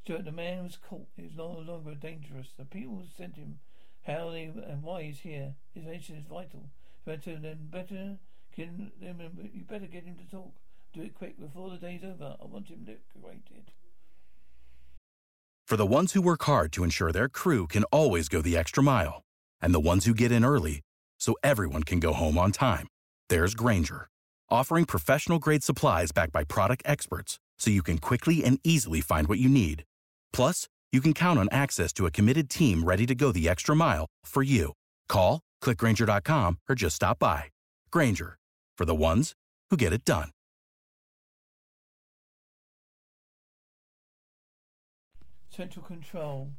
Stuart, 0.05 0.27
the 0.27 0.33
man 0.33 0.65
was 0.65 0.77
caught. 0.77 1.09
He 1.17 1.23
was 1.23 1.37
no 1.37 1.51
longer 1.51 1.95
dangerous. 1.95 2.49
The 2.57 2.65
people 2.65 3.03
sent 3.17 3.37
him, 3.37 3.59
how 4.07 4.31
they 4.31 4.45
and 4.45 4.83
why 4.83 5.03
he's 5.05 5.21
here. 5.21 5.55
His 5.75 5.87
mission 5.87 6.17
is 6.17 6.27
vital. 6.27 6.71
Better 7.05 7.37
then 7.37 7.69
better 7.71 8.19
him, 8.51 8.93
you 9.01 9.65
better 9.69 9.87
get 9.87 10.05
him 10.05 10.17
to 10.17 10.31
talk. 10.31 10.53
Do 10.93 11.03
it 11.03 11.15
quick 11.15 11.41
before 11.41 11.71
the 11.71 11.77
day's 11.79 12.05
over. 12.05 12.37
I 12.41 12.45
want 12.47 12.69
him 12.69 12.85
decorated. 12.85 13.73
For 15.67 15.77
the 15.77 15.87
ones 15.87 16.13
who 16.13 16.23
work 16.23 16.45
hard 16.45 16.73
to 16.73 16.85
ensure 16.85 17.13
their 17.13 17.29
crew 17.29 17.67
can 17.67 17.85
always 17.85 18.29
go 18.29 18.41
the 18.41 18.57
extra 18.57 18.83
mile, 18.83 19.23
and 19.61 19.75
the 19.75 19.81
ones 19.81 20.05
who 20.05 20.15
get 20.15 20.31
in 20.31 20.45
early 20.45 20.83
so 21.19 21.35
everyone 21.43 21.83
can 21.83 21.99
go 21.99 22.13
home 22.13 22.39
on 22.39 22.53
time, 22.53 22.87
there's 23.29 23.55
Grainger, 23.55 24.09
offering 24.51 24.85
professional 24.85 25.39
grade 25.39 25.65
supplies 25.65 26.13
backed 26.13 26.33
by 26.33 26.45
product 26.45 26.83
experts 26.87 27.39
so 27.59 27.71
you 27.71 27.83
can 27.83 27.99
quickly 27.99 28.45
and 28.45 28.61
easily 28.63 29.01
find 29.01 29.27
what 29.29 29.39
you 29.39 29.49
need. 29.49 29.85
Plus, 30.33 30.69
you 30.93 31.01
can 31.01 31.13
count 31.13 31.39
on 31.39 31.49
access 31.51 31.93
to 31.95 32.07
a 32.07 32.11
committed 32.11 32.49
team 32.49 32.85
ready 32.85 33.07
to 33.07 33.15
go 33.15 33.33
the 33.33 33.49
extra 33.49 33.75
mile 33.75 34.07
for 34.25 34.43
you. 34.43 34.73
Call, 35.09 35.41
clickgrainger.com, 35.63 36.59
or 36.69 36.75
just 36.75 36.97
stop 36.97 37.19
by. 37.19 37.45
Grainger, 37.91 38.39
for 38.79 38.85
the 38.85 38.95
ones 38.95 39.33
who 39.71 39.77
get 39.77 39.93
it 39.93 40.05
done. 40.05 40.31
Central 45.51 45.85
control. 45.85 46.51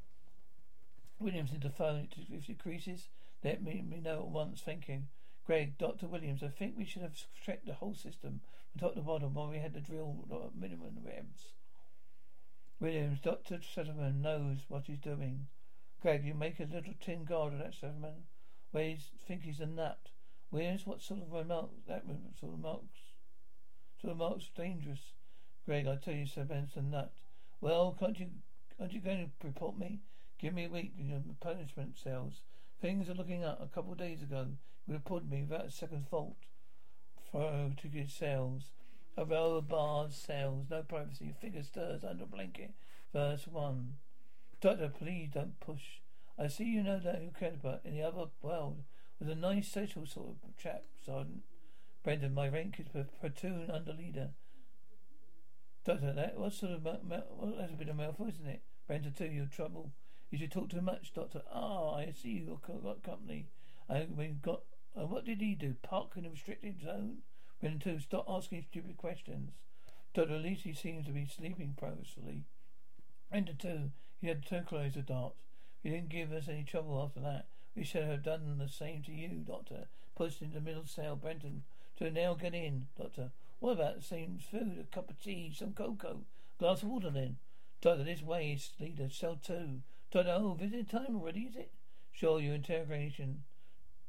Williams 1.20 1.52
in 1.54 1.60
the 1.60 1.70
phone. 1.70 2.08
If 2.32 2.32
it 2.32 2.48
decreases, 2.48 3.08
let 3.44 3.64
me, 3.64 3.84
me 3.88 4.00
know 4.00 4.20
at 4.20 4.28
once. 4.28 4.62
Thank 4.62 4.88
you. 4.88 5.04
Greg, 5.48 5.78
Dr. 5.78 6.08
Williams, 6.08 6.44
I 6.44 6.50
think 6.50 6.76
we 6.78 6.84
should 6.84 7.02
have 7.02 7.16
checked 7.42 7.66
the 7.66 7.74
whole 7.74 7.96
system 7.96 8.42
from 8.70 8.82
top 8.82 8.96
to 8.96 9.02
bottom 9.02 9.34
while 9.34 9.50
we 9.50 9.60
had 9.60 9.74
the 9.74 9.80
drill 9.80 10.28
uh, 10.30 10.50
minimum 10.54 10.98
revs. 11.06 11.54
Williams, 12.82 13.22
Dr. 13.22 13.60
Stahlman 13.60 14.22
knows 14.22 14.58
what 14.68 14.88
he's 14.88 15.00
doing. 15.00 15.48
Greg, 16.02 16.26
you 16.26 16.34
make 16.34 16.60
a 16.60 16.64
little 16.64 16.94
tin 17.00 17.24
guard 17.24 17.54
of 17.54 17.60
that 17.60 17.74
Stahlman. 17.74 18.26
Where 18.72 18.90
you 18.90 18.98
think 19.26 19.44
he's 19.44 19.62
a 19.62 19.66
nut. 19.66 20.10
Williams, 20.52 20.86
what 20.86 21.02
sort 21.02 21.22
of 21.22 21.32
remark 21.32 21.70
that 21.88 22.04
sort 22.38 22.54
of 22.54 22.60
marks 22.60 23.00
sort 24.02 24.12
of 24.12 24.18
marks 24.18 24.50
dangerous. 24.54 25.14
Greg, 25.66 25.88
I 25.88 25.96
tell 25.96 26.14
you, 26.14 26.26
Stahlman's 26.26 26.76
a 26.76 26.82
nut. 26.82 27.14
Well, 27.62 27.96
can't 27.98 28.20
you 28.20 28.28
Aren't 28.80 28.94
you 28.94 29.00
going 29.00 29.26
to 29.26 29.48
report 29.48 29.80
me? 29.80 30.02
Give 30.38 30.54
me 30.54 30.66
a 30.66 30.70
week 30.70 30.94
in 31.00 31.08
your 31.08 31.22
punishment 31.40 31.98
cells. 31.98 32.42
Things 32.80 33.10
are 33.10 33.16
looking 33.16 33.44
up. 33.44 33.60
A 33.60 33.74
couple 33.74 33.94
of 33.94 33.98
days 33.98 34.22
ago, 34.22 34.46
you 34.88 35.00
put 35.00 35.30
me 35.30 35.44
without 35.44 35.68
a 35.68 35.72
second 35.72 36.08
fault. 36.08 36.38
For 37.32 37.72
ticket 37.82 38.10
sales. 38.10 38.72
A 39.18 39.26
row 39.26 39.56
of 39.56 39.68
bars, 39.68 40.16
cells, 40.16 40.68
no 40.70 40.84
privacy. 40.84 41.34
Figure 41.42 41.64
stirs 41.64 42.04
under 42.04 42.24
a 42.24 42.28
blanket. 42.28 42.72
Verse 43.14 43.48
1. 43.48 43.94
Doctor, 44.62 44.90
please 44.90 45.30
don't 45.34 45.60
push. 45.60 46.00
I 46.40 46.48
see 46.48 46.66
you 46.66 46.84
know 46.84 47.00
that 47.00 47.22
Cooper 47.40 47.80
in 47.84 47.96
the 47.96 48.04
other 48.04 48.26
world 48.42 48.84
was 49.20 49.30
a 49.30 49.36
nice 49.36 49.68
social 49.68 50.06
sort 50.06 50.36
of 50.44 50.58
chap, 50.58 50.84
Sergeant. 51.04 51.44
Brendan, 52.04 52.34
my 52.34 52.48
rank 52.48 52.80
is 52.80 52.88
platoon 53.20 53.70
under 53.72 53.92
leader. 53.92 54.30
Doctor, 55.84 56.14
that 56.14 56.38
what 56.38 56.54
sort 56.54 56.74
of 56.74 56.84
well, 56.84 57.54
that's 57.58 57.74
a 57.74 57.76
bit 57.76 57.90
of 57.90 57.96
mouthful, 57.96 58.28
isn't 58.28 58.48
it? 58.48 58.62
Brenda 58.88 59.10
too, 59.10 59.26
your 59.26 59.46
trouble. 59.48 59.92
You 60.30 60.38
should 60.38 60.52
talk 60.52 60.70
too 60.70 60.82
much, 60.82 61.14
Doctor. 61.14 61.42
Ah, 61.52 61.96
I 61.96 62.12
see 62.12 62.30
you 62.30 62.60
got 62.66 63.04
company. 63.04 63.48
I 63.90 64.08
we've 64.16 64.42
got. 64.42 64.62
Uh, 64.98 65.06
what 65.06 65.26
did 65.26 65.42
he 65.42 65.54
do? 65.54 65.76
Park 65.84 66.14
in 66.16 66.26
a 66.26 66.30
restricted 66.30 66.82
zone? 66.82 67.18
Brenda 67.62 67.84
too, 67.84 68.00
stop 68.00 68.26
asking 68.28 68.64
stupid 68.64 68.98
questions. 68.98 69.52
Least 70.16 70.64
he 70.64 70.74
seems 70.74 71.06
to 71.06 71.12
be 71.12 71.28
sleeping 71.28 71.76
peacefully. 71.80 72.46
Brenda 73.30 73.54
too, 73.54 73.92
he 74.20 74.28
had 74.28 74.44
tranquilizer 74.44 75.04
darts. 75.04 75.44
He 75.84 75.92
didn't 75.92 76.10
give 76.10 76.32
us 76.32 76.48
any 76.48 76.64
trouble 76.64 77.00
after 77.04 77.20
that. 77.20 77.46
We 77.76 77.84
should 77.84 78.06
have 78.06 78.24
done 78.24 78.58
the 78.58 78.68
same 78.68 79.04
to 79.04 79.12
you, 79.12 79.44
Doctor. 79.46 79.88
Pushed 80.16 80.42
into 80.42 80.56
the 80.56 80.62
middle 80.62 80.86
cell, 80.86 81.16
Benton. 81.16 81.64
So 82.00 82.10
now 82.10 82.34
get 82.34 82.56
in, 82.56 82.88
Doctor. 82.98 83.30
What 83.60 83.74
about 83.74 83.98
the 83.98 84.04
same 84.04 84.40
food? 84.40 84.80
A 84.80 84.96
cup 84.96 85.12
of 85.12 85.22
tea, 85.22 85.54
some 85.56 85.74
cocoa, 85.74 86.22
glass 86.58 86.82
of 86.82 86.90
water 86.90 87.12
then? 87.12 87.38
Doctor, 87.82 88.04
this 88.04 88.24
way 88.24 88.54
is 88.54 88.72
leader, 88.80 89.10
cell 89.10 89.40
two. 89.40 89.82
Doctor, 90.10 90.36
oh, 90.36 90.58
visit 90.60 90.90
time 90.90 91.16
already, 91.16 91.42
is 91.42 91.56
it? 91.56 91.72
Sure, 92.12 92.40
your 92.40 92.56
interrogation 92.56 93.44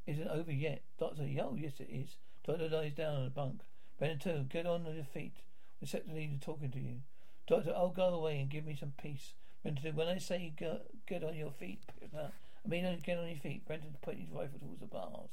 isn't 0.09 0.27
over 0.27 0.51
yet. 0.51 0.81
Doctor, 0.99 1.23
oh, 1.41 1.55
yes 1.55 1.73
it 1.79 1.89
is. 1.91 2.17
Doctor 2.45 2.67
lies 2.69 2.93
down 2.93 3.15
on 3.15 3.23
the 3.25 3.29
bunk. 3.29 3.61
Brennan 3.97 4.19
two, 4.19 4.45
get 4.49 4.65
on 4.65 4.85
your 4.85 5.03
feet. 5.03 5.37
Receptor 5.81 6.13
leader 6.13 6.37
talking 6.41 6.71
to 6.71 6.79
you. 6.79 7.01
Doctor, 7.47 7.73
oh, 7.75 7.89
go 7.89 8.05
away 8.05 8.39
and 8.39 8.49
give 8.49 8.65
me 8.65 8.75
some 8.75 8.93
peace. 9.01 9.33
Benton, 9.63 9.95
when 9.95 10.07
I 10.07 10.17
say 10.17 10.53
go, 10.57 10.79
get 11.07 11.23
on 11.23 11.35
your 11.35 11.51
feet, 11.51 11.83
I 12.13 12.67
mean 12.67 12.85
uh, 12.85 12.95
get 13.03 13.17
on 13.17 13.27
your 13.27 13.37
feet. 13.37 13.67
Benton 13.67 13.95
put 14.01 14.15
his 14.15 14.29
rifle 14.29 14.59
towards 14.59 14.79
the 14.79 14.85
bars. 14.85 15.29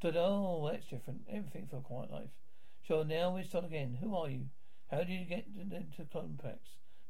Doctor, 0.00 0.18
oh, 0.18 0.68
that's 0.70 0.86
different. 0.86 1.22
Everything 1.30 1.66
for 1.70 1.76
a 1.76 1.80
quiet 1.80 2.10
life. 2.10 2.30
Sure, 2.86 3.04
now 3.04 3.34
we 3.34 3.44
start 3.44 3.64
again. 3.64 3.98
Who 4.02 4.14
are 4.16 4.28
you? 4.28 4.46
How 4.90 4.98
did 4.98 5.10
you 5.10 5.24
get 5.24 5.46
into 5.56 6.04
complex? 6.12 6.58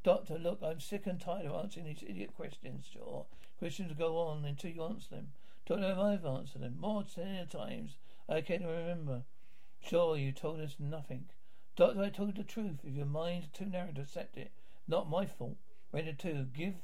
Doctor, 0.05 0.39
look, 0.39 0.61
I'm 0.63 0.81
sick 0.81 1.07
and 1.07 1.21
tired 1.21 1.47
of 1.47 1.55
answering 1.55 1.87
these 1.87 2.05
idiot 2.07 2.35
questions, 2.37 2.87
sure. 2.93 3.27
Questions 3.59 3.93
go 3.99 4.19
on 4.19 4.45
until 4.45 4.71
you 4.71 4.85
answer 4.85 5.11
them. 5.11 5.29
Don't 5.67 5.81
know 5.81 5.93
if 5.93 5.99
I've 5.99 6.27
answered 6.27 6.63
them. 6.63 6.77
More 6.81 7.05
than 7.15 7.29
a 7.37 7.47
times 7.47 7.97
I 8.29 8.41
can't 8.41 8.65
remember. 8.65 9.23
Sure, 9.81 10.17
you 10.17 10.33
told 10.33 10.61
us 10.61 10.77
nothing. 10.79 11.27
Doctor, 11.77 12.03
I 12.03 12.11
told 12.11 12.37
you 12.37 12.43
the 12.43 12.49
truth. 12.49 12.81
If 12.85 12.95
your 12.95 13.07
mind's 13.07 13.49
too 13.49 13.67
narrow 13.67 13.93
to 13.93 14.03
accept 14.03 14.37
it, 14.37 14.53
not 14.89 15.09
my 15.09 15.27
fault. 15.27 15.57
Ready 15.93 16.13
to 16.15 16.47
give 16.53 16.75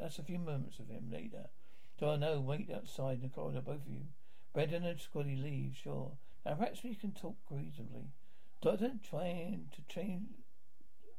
us 0.00 0.18
a 0.18 0.22
few 0.22 0.38
moments 0.38 0.78
of 0.78 0.88
him 0.88 1.10
later. 1.10 1.48
Do 1.98 2.08
I 2.08 2.16
know? 2.16 2.40
Wait 2.40 2.70
outside 2.70 3.18
in 3.18 3.22
the 3.22 3.28
corridor, 3.28 3.60
both 3.60 3.86
of 3.86 3.92
you. 3.92 4.06
Benton 4.54 4.84
and 4.84 5.00
Scotty 5.00 5.36
leave, 5.36 5.76
sure. 5.82 6.12
Now 6.44 6.54
perhaps 6.54 6.82
we 6.82 6.94
can 6.94 7.12
talk 7.12 7.36
reasonably. 7.50 8.10
Doctor, 8.60 8.92
trying 9.08 9.68
to 9.74 9.82
change, 9.94 10.28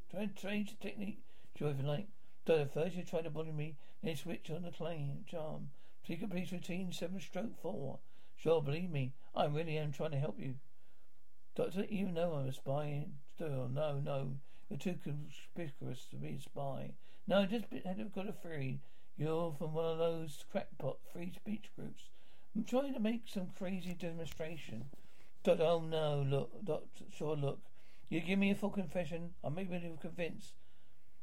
try 0.10 0.26
to 0.26 0.34
change 0.34 0.72
the 0.72 0.88
technique. 0.88 1.22
If 1.56 1.62
you 1.62 1.74
like. 1.84 2.08
Doctor, 2.46 2.68
first 2.74 2.96
you 2.96 3.04
try 3.04 3.22
to 3.22 3.30
bully 3.30 3.52
me, 3.52 3.76
then 4.04 4.16
switch 4.16 4.50
on 4.50 4.64
the 4.64 4.72
claim 4.72 5.24
charm. 5.28 5.70
Secret 6.06 6.30
police 6.30 6.52
routine 6.52 6.92
seven 6.92 7.20
stroke 7.20 7.62
four. 7.62 8.00
Sure, 8.36 8.62
believe 8.62 8.90
me, 8.90 9.14
I 9.36 9.46
really 9.46 9.78
am 9.78 9.92
trying 9.92 10.12
to 10.12 10.20
help 10.20 10.40
you. 10.40 10.56
Doctor, 11.56 11.86
you 11.86 12.12
know 12.12 12.34
I'm 12.34 12.50
a 12.50 12.54
spy, 12.54 13.08
still, 13.36 13.70
no, 13.70 14.00
no, 14.00 14.34
you're 14.70 14.80
too 14.80 14.96
conspicuous 15.04 16.06
to 16.10 16.18
be 16.18 16.36
a 16.36 16.42
spy. 16.42 16.92
No, 17.28 17.40
I 17.40 17.46
just 17.46 17.66
had 17.86 18.14
got 18.14 18.28
a 18.28 18.34
theory. 18.34 18.82
You're 19.16 19.54
from 19.58 19.74
one 19.74 19.86
of 19.86 19.98
those 19.98 20.44
crackpot 20.52 20.98
free 21.14 21.32
speech 21.32 21.70
groups. 21.78 22.10
I'm 22.56 22.64
trying 22.64 22.94
to 22.94 23.00
make 23.00 23.24
some 23.28 23.52
crazy 23.58 23.94
demonstration. 23.94 24.86
Doctor, 25.44 25.64
oh 25.64 25.82
no, 25.82 26.26
look, 26.28 26.66
doctor, 26.66 27.06
sure, 27.16 27.36
look. 27.36 27.60
You 28.10 28.20
give 28.20 28.40
me 28.40 28.52
a 28.52 28.56
full 28.56 28.72
confession, 28.72 29.36
I 29.44 29.50
may 29.50 29.64
be 29.64 29.80
convinced 30.02 30.54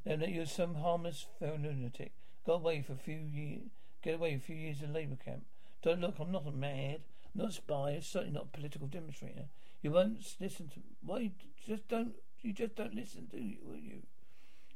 then 0.05 0.21
that 0.21 0.31
you're 0.31 0.47
some 0.47 0.77
harmless 0.77 1.27
lunatic. 1.41 2.13
Got 2.47 2.55
away 2.55 2.83
for 2.83 2.95
a 2.95 2.97
few 2.97 3.19
years, 3.19 3.71
get 4.03 4.15
away 4.15 4.35
a 4.35 4.39
few 4.39 4.57
years 4.57 4.83
in 4.83 4.93
labour 4.93 5.17
camp. 5.17 5.45
Don't 5.83 6.01
look, 6.01 6.19
I'm 6.19 6.33
not 6.33 6.47
a 6.47 6.53
mad, 6.53 7.01
not 7.35 7.51
a 7.51 7.53
spy, 7.53 7.99
certainly 8.03 8.35
not 8.35 8.49
a 8.53 8.57
political 8.57 8.87
demonstrator. 8.87 9.47
You 9.83 9.93
won't 9.93 10.37
listen 10.41 10.69
to 10.69 10.81
why 11.03 11.31
just 11.67 11.89
don't 11.89 12.15
you 12.43 12.53
just 12.53 12.75
don't 12.75 12.95
listen, 12.95 13.29
do 13.31 13.39
you? 13.39 13.59
Will 13.63 13.77
you? 13.77 14.03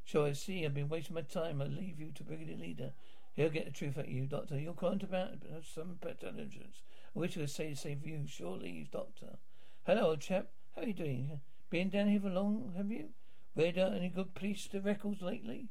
Sure, 0.05 0.27
I 0.27 0.33
see. 0.33 0.65
I've 0.65 0.75
been 0.75 0.89
wasting 0.89 1.15
my 1.15 1.23
time. 1.23 1.63
I'll 1.63 1.69
leave 1.69 1.99
you 1.99 2.11
to 2.15 2.23
Brigadier 2.23 2.57
Leader. 2.57 2.93
He'll 3.35 3.49
get 3.49 3.65
the 3.65 3.71
truth 3.71 3.99
out 3.99 4.05
of 4.05 4.11
you, 4.11 4.27
Doctor. 4.27 4.59
You're 4.59 4.75
quite 4.75 5.03
about 5.03 5.39
some 5.75 5.99
intelligence. 6.03 6.83
I 7.17 7.19
wish 7.19 7.37
I 7.37 7.41
could 7.41 7.51
say 7.51 7.71
the 7.71 7.77
same 7.77 8.01
for 8.01 8.09
you. 8.09 8.27
Sure 8.27 8.57
leave, 8.57 8.91
Doctor. 8.91 9.39
Hello, 9.87 10.11
old 10.11 10.21
chap. 10.21 10.49
How 10.77 10.83
are 10.83 10.87
you 10.87 10.93
doing? 10.93 11.41
Been 11.71 11.89
down 11.89 12.09
here 12.09 12.21
for 12.21 12.29
long, 12.29 12.75
have 12.77 12.91
you? 12.91 13.09
Read 13.57 13.79
out 13.79 13.95
any 13.95 14.09
good 14.09 14.35
police 14.35 14.69
records 14.73 15.23
lately? 15.23 15.69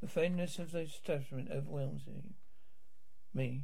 The 0.00 0.06
fairness 0.06 0.58
of 0.58 0.72
the 0.72 0.80
establishment 0.80 1.50
overwhelms 1.50 2.02
you. 2.06 2.22
Me. 3.34 3.62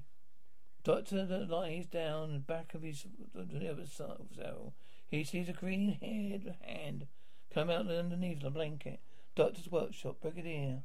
Doctor 0.84 1.26
that 1.26 1.50
lies 1.50 1.86
down 1.86 2.32
the 2.32 2.38
back 2.38 2.72
of 2.74 2.82
his 2.82 3.06
the 3.34 3.70
other 3.70 3.86
side 3.86 4.16
of 4.20 4.34
cell. 4.34 4.72
He 5.06 5.24
sees 5.24 5.48
a 5.48 5.52
green 5.52 5.98
haired 6.00 6.54
hand 6.62 7.06
come 7.52 7.70
out 7.70 7.88
underneath 7.88 8.40
the 8.40 8.50
blanket. 8.50 9.00
Doctor's 9.34 9.70
workshop, 9.70 10.20
Brigadier. 10.20 10.82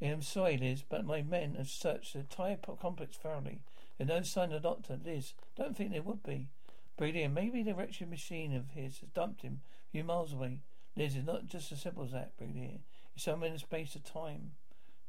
I'm 0.00 0.22
sorry, 0.22 0.56
Liz, 0.56 0.84
but 0.88 1.04
my 1.04 1.22
men 1.22 1.54
have 1.56 1.68
searched 1.68 2.12
the 2.12 2.20
entire 2.20 2.56
complex 2.56 3.16
thoroughly. 3.16 3.60
There's 3.96 4.08
no 4.08 4.22
sign 4.22 4.52
of 4.52 4.62
doctor. 4.62 4.98
Liz, 5.02 5.34
don't 5.56 5.76
think 5.76 5.92
there 5.92 6.02
would 6.02 6.22
be. 6.22 6.48
Brigadier, 6.96 7.28
maybe 7.28 7.62
the 7.62 7.74
wretched 7.74 8.08
machine 8.08 8.54
of 8.54 8.70
his 8.70 8.98
has 8.98 9.08
dumped 9.10 9.42
him 9.42 9.60
a 9.88 9.90
few 9.90 10.04
miles 10.04 10.32
away. 10.32 10.62
Liz, 10.96 11.16
it's 11.16 11.26
not 11.26 11.46
just 11.46 11.72
as 11.72 11.80
simple 11.80 12.04
as 12.04 12.12
that, 12.12 12.36
Brigadier. 12.36 12.78
Somewhere 13.18 13.48
in 13.50 13.56
a 13.56 13.58
space 13.58 13.96
of 13.96 14.04
time. 14.04 14.52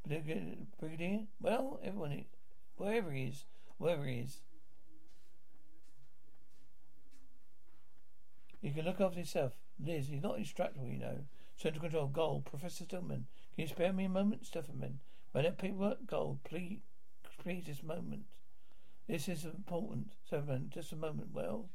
Brigadier? 0.07 1.27
Well, 1.39 1.79
everyone, 1.83 2.25
wherever 2.75 3.11
he 3.11 3.25
is, 3.25 3.45
wherever 3.77 4.03
he 4.03 4.17
is. 4.17 4.41
You 8.61 8.71
can 8.71 8.85
look 8.85 8.99
after 8.99 9.19
yourself. 9.19 9.53
Liz, 9.79 10.07
he's 10.07 10.23
not 10.23 10.37
indestructible, 10.37 10.87
you 10.87 10.97
know. 10.97 11.19
Central 11.55 11.81
Control, 11.81 12.07
Gold, 12.07 12.45
Professor 12.45 12.83
Stahlman. 12.83 13.25
Can 13.53 13.57
you 13.57 13.67
spare 13.67 13.93
me 13.93 14.05
a 14.05 14.09
moment, 14.09 14.43
Stahlman? 14.43 14.95
Run 15.35 15.43
that 15.43 15.59
paperwork, 15.59 16.07
Gold, 16.07 16.39
please, 16.43 16.79
please, 17.43 17.65
this 17.67 17.83
moment. 17.83 18.23
This 19.07 19.29
is 19.29 19.45
important, 19.45 20.13
Stahlman. 20.29 20.69
Just 20.69 20.93
a 20.93 20.95
moment. 20.95 21.27
Well, 21.31 21.69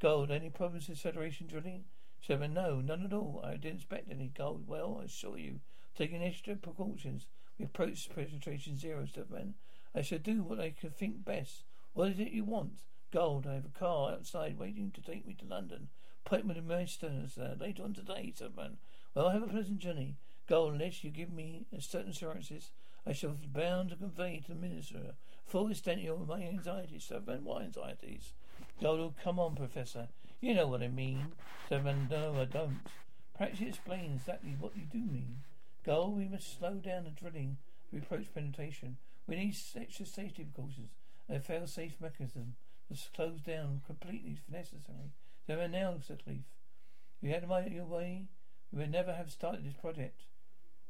Gold, 0.00 0.30
any 0.30 0.48
problems 0.48 0.88
with 0.88 0.98
Federation 0.98 1.46
drilling? 1.46 1.84
Stahlman, 2.26 2.54
no, 2.54 2.80
none 2.80 3.04
at 3.04 3.12
all. 3.12 3.44
I 3.44 3.56
didn't 3.56 3.80
expect 3.80 4.10
any. 4.10 4.28
Gold, 4.34 4.66
well, 4.66 4.98
I 5.02 5.04
assure 5.04 5.36
you, 5.36 5.60
taking 5.96 6.22
extra 6.22 6.56
precautions. 6.56 7.26
We 7.58 7.64
approach 7.64 8.08
penetration 8.14 8.76
zero, 8.76 9.06
Stahlman. 9.06 9.54
I 9.94 10.02
shall 10.02 10.18
do 10.18 10.42
what 10.42 10.60
I 10.60 10.70
can 10.70 10.90
think 10.90 11.24
best. 11.24 11.64
What 11.92 12.10
is 12.10 12.18
it 12.18 12.32
you 12.32 12.44
want? 12.44 12.80
Gold, 13.12 13.46
I 13.46 13.54
have 13.54 13.66
a 13.66 13.78
car 13.78 14.12
outside 14.12 14.58
waiting 14.58 14.90
to 14.92 15.00
take 15.00 15.26
me 15.26 15.34
to 15.34 15.46
London. 15.46 15.88
Appointment 16.26 16.58
in 16.58 16.66
Maidstone 16.66 17.30
uh, 17.40 17.54
later 17.60 17.84
on 17.84 17.92
today, 17.92 18.32
Stahlman. 18.34 18.76
Well, 19.14 19.30
have 19.30 19.42
a 19.42 19.46
pleasant 19.46 19.78
journey. 19.78 20.16
Gold, 20.48 20.74
unless 20.74 21.04
you 21.04 21.10
give 21.10 21.32
me 21.32 21.66
certain 21.78 22.10
assurances, 22.10 22.70
I 23.06 23.12
shall 23.12 23.30
be 23.30 23.46
bound 23.46 23.90
to 23.90 23.96
convey 23.96 24.40
to 24.40 24.48
the 24.48 24.54
minister 24.54 25.14
full 25.46 25.70
extent 25.70 26.04
of 26.08 26.26
my 26.26 26.42
anxieties, 26.42 27.08
Stahlman. 27.08 27.42
What 27.42 27.62
anxieties? 27.62 28.32
Gold, 28.82 29.14
come 29.22 29.38
on, 29.38 29.54
Professor. 29.54 30.08
You 30.40 30.54
know 30.54 30.66
what 30.66 30.82
I 30.82 30.88
mean. 30.88 31.26
Stahlman, 31.70 32.10
no, 32.10 32.40
I 32.40 32.44
don't. 32.46 32.80
Perhaps 33.36 33.60
you 33.60 33.68
explain 33.68 34.14
exactly 34.16 34.56
what 34.58 34.76
you 34.76 34.82
do 34.90 34.98
mean. 34.98 35.36
Gold, 35.84 36.16
we 36.16 36.28
must 36.28 36.58
slow 36.58 36.74
down 36.74 37.04
the 37.04 37.10
drilling 37.10 37.58
to 37.90 37.98
approach 37.98 38.32
penetration. 38.34 38.96
We 39.26 39.36
need 39.36 39.56
extra 39.76 40.06
safety 40.06 40.44
precautions 40.44 40.92
and 41.28 41.36
a 41.36 41.40
fail-safe 41.40 41.96
mechanism 42.00 42.54
to 42.90 42.98
close 43.14 43.40
down 43.40 43.82
completely 43.86 44.38
if 44.38 44.52
necessary. 44.52 45.12
So 45.46 45.66
now, 45.66 45.96
Sutcliffe, 46.00 46.48
if 47.20 47.28
you 47.28 47.30
had 47.30 47.46
my 47.46 47.66
your 47.66 47.84
way, 47.84 48.28
we 48.72 48.78
would 48.78 48.90
never 48.90 49.12
have 49.12 49.30
started 49.30 49.64
this 49.64 49.74
project. 49.74 50.22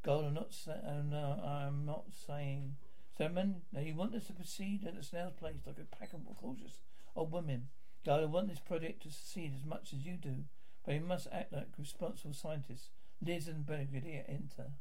Gold, 0.01 0.25
I'm 0.25 0.33
not 0.33 0.53
saying. 0.53 0.79
Oh, 0.85 0.99
uh, 0.99 1.01
no, 1.01 1.41
I'm 1.43 1.85
not 1.85 2.05
saying. 2.27 2.77
Stahlman, 3.19 3.61
now 3.73 3.81
you 3.81 3.95
want 3.95 4.15
us 4.15 4.27
to 4.27 4.33
proceed 4.33 4.85
at 4.85 4.97
a 4.97 5.03
snail's 5.03 5.33
pace 5.41 5.65
like 5.65 5.77
a 5.77 5.95
pack 5.95 6.13
of 6.13 6.21
cautious 6.37 6.81
old 7.15 7.31
women. 7.31 7.67
Gold, 8.05 8.21
I 8.21 8.25
want 8.25 8.49
this 8.49 8.59
project 8.59 9.03
to 9.03 9.09
succeed 9.09 9.53
as 9.55 9.65
much 9.65 9.93
as 9.93 10.05
you 10.05 10.17
do, 10.17 10.45
but 10.85 10.95
you 10.95 11.01
must 11.01 11.27
act 11.31 11.51
like 11.51 11.67
responsible 11.77 12.33
scientists. 12.33 12.89
Liz 13.25 13.47
and 13.47 13.65
Brigadier 13.65 14.23
enter. 14.27 14.71